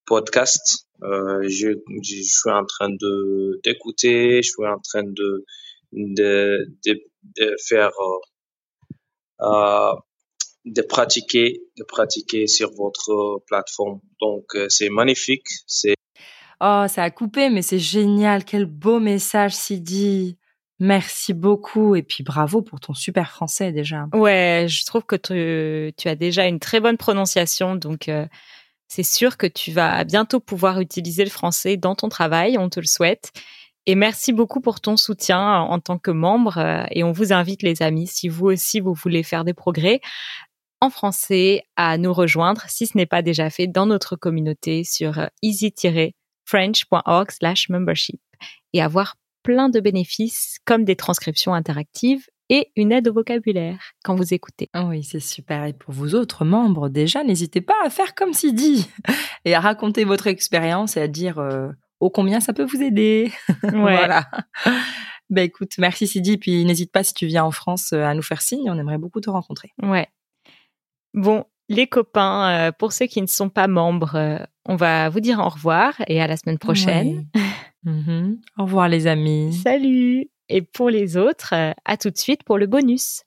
podcast. 0.05 0.87
Euh, 1.03 1.41
je, 1.47 1.69
suis 2.03 2.49
en 2.49 2.65
train 2.65 2.89
de 2.89 3.59
d'écouter, 3.63 4.41
je 4.41 4.49
suis 4.49 4.65
en 4.65 4.79
train 4.79 5.03
de 5.03 5.45
de 5.93 6.67
de, 6.83 7.55
faire 7.67 7.91
euh, 9.41 9.93
de 10.65 10.81
pratiquer 10.81 11.61
de 11.77 11.83
pratiquer 11.83 12.47
sur 12.47 12.71
votre 12.73 13.41
plateforme. 13.47 14.01
Donc 14.19 14.45
c'est 14.69 14.89
magnifique, 14.89 15.47
c'est 15.65 15.95
Oh, 16.63 16.85
ça 16.87 17.01
a 17.01 17.09
coupé, 17.09 17.49
mais 17.49 17.63
c'est 17.63 17.79
génial. 17.79 18.45
Quel 18.45 18.65
beau 18.65 18.99
message, 18.99 19.55
Sidi. 19.55 20.37
Merci 20.81 21.33
beaucoup. 21.35 21.95
Et 21.95 22.01
puis 22.01 22.23
bravo 22.23 22.63
pour 22.63 22.79
ton 22.79 22.95
super 22.95 23.29
français 23.29 23.71
déjà. 23.71 24.07
Ouais, 24.13 24.65
je 24.67 24.83
trouve 24.83 25.03
que 25.03 25.15
tu, 25.15 25.93
as 26.09 26.15
déjà 26.15 26.47
une 26.47 26.59
très 26.59 26.79
bonne 26.79 26.97
prononciation, 26.97 27.75
donc 27.75 28.09
euh, 28.09 28.25
c'est 28.87 29.03
sûr 29.03 29.37
que 29.37 29.45
tu 29.45 29.71
vas 29.71 30.03
bientôt 30.05 30.39
pouvoir 30.39 30.79
utiliser 30.79 31.23
le 31.23 31.29
français 31.29 31.77
dans 31.77 31.93
ton 31.93 32.09
travail, 32.09 32.57
on 32.57 32.67
te 32.67 32.79
le 32.79 32.87
souhaite. 32.87 33.31
Et 33.85 33.93
merci 33.93 34.33
beaucoup 34.33 34.59
pour 34.59 34.81
ton 34.81 34.97
soutien 34.97 35.59
en 35.59 35.79
tant 35.79 35.99
que 35.99 36.09
membre. 36.09 36.57
euh, 36.57 36.83
Et 36.89 37.03
on 37.03 37.11
vous 37.11 37.31
invite, 37.31 37.61
les 37.61 37.83
amis, 37.83 38.07
si 38.07 38.27
vous 38.27 38.47
aussi 38.47 38.79
vous 38.79 38.95
voulez 38.95 39.21
faire 39.21 39.43
des 39.43 39.53
progrès 39.53 40.01
en 40.79 40.89
français, 40.89 41.61
à 41.75 41.99
nous 41.99 42.11
rejoindre, 42.11 42.63
si 42.67 42.87
ce 42.87 42.97
n'est 42.97 43.05
pas 43.05 43.21
déjà 43.21 43.51
fait, 43.51 43.67
dans 43.67 43.85
notre 43.85 44.15
communauté 44.15 44.83
sur 44.83 45.19
euh, 45.19 45.27
easy-french.org/membership 45.43 48.19
et 48.73 48.81
avoir 48.81 49.15
plein 49.43 49.69
de 49.69 49.79
bénéfices 49.79 50.57
comme 50.65 50.85
des 50.85 50.95
transcriptions 50.95 51.53
interactives 51.53 52.27
et 52.49 52.71
une 52.75 52.91
aide 52.91 53.07
au 53.07 53.13
vocabulaire 53.13 53.93
quand 54.03 54.15
vous 54.15 54.33
écoutez. 54.33 54.69
Ah 54.73 54.85
Oui, 54.85 55.03
c'est 55.03 55.21
super. 55.21 55.65
Et 55.65 55.73
pour 55.73 55.93
vous 55.93 56.15
autres 56.15 56.43
membres, 56.43 56.89
déjà, 56.89 57.23
n'hésitez 57.23 57.61
pas 57.61 57.75
à 57.83 57.89
faire 57.89 58.13
comme 58.13 58.33
Sidi 58.33 58.89
et 59.45 59.55
à 59.55 59.59
raconter 59.59 60.03
votre 60.03 60.27
expérience 60.27 60.97
et 60.97 61.01
à 61.01 61.07
dire 61.07 61.39
euh, 61.39 61.69
ô 61.99 62.09
combien 62.09 62.39
ça 62.41 62.53
peut 62.53 62.65
vous 62.65 62.81
aider. 62.81 63.31
voilà. 63.63 64.29
Ben 65.29 65.43
écoute, 65.43 65.71
merci 65.77 66.07
Sidi. 66.07 66.37
Puis 66.37 66.65
n'hésite 66.65 66.91
pas 66.91 67.03
si 67.03 67.13
tu 67.13 67.25
viens 67.25 67.45
en 67.45 67.51
France 67.51 67.93
euh, 67.93 68.03
à 68.03 68.13
nous 68.13 68.21
faire 68.21 68.41
signe. 68.41 68.69
On 68.69 68.77
aimerait 68.77 68.97
beaucoup 68.97 69.21
te 69.21 69.29
rencontrer. 69.29 69.71
Ouais. 69.81 70.07
Bon, 71.13 71.45
les 71.69 71.87
copains, 71.87 72.49
euh, 72.49 72.71
pour 72.73 72.91
ceux 72.91 73.05
qui 73.05 73.21
ne 73.21 73.27
sont 73.27 73.49
pas 73.49 73.67
membres, 73.67 74.15
euh, 74.15 74.39
on 74.65 74.75
va 74.75 75.07
vous 75.07 75.21
dire 75.21 75.39
au 75.39 75.47
revoir 75.47 75.93
et 76.07 76.21
à 76.21 76.27
la 76.27 76.35
semaine 76.35 76.59
prochaine. 76.59 77.27
Mhm. 77.83 78.39
Au 78.57 78.63
revoir 78.63 78.87
les 78.87 79.07
amis. 79.07 79.53
Salut 79.53 80.29
Et 80.49 80.61
pour 80.61 80.89
les 80.89 81.17
autres, 81.17 81.53
à 81.85 81.97
tout 81.97 82.09
de 82.09 82.17
suite 82.17 82.43
pour 82.43 82.57
le 82.57 82.67
bonus. 82.67 83.23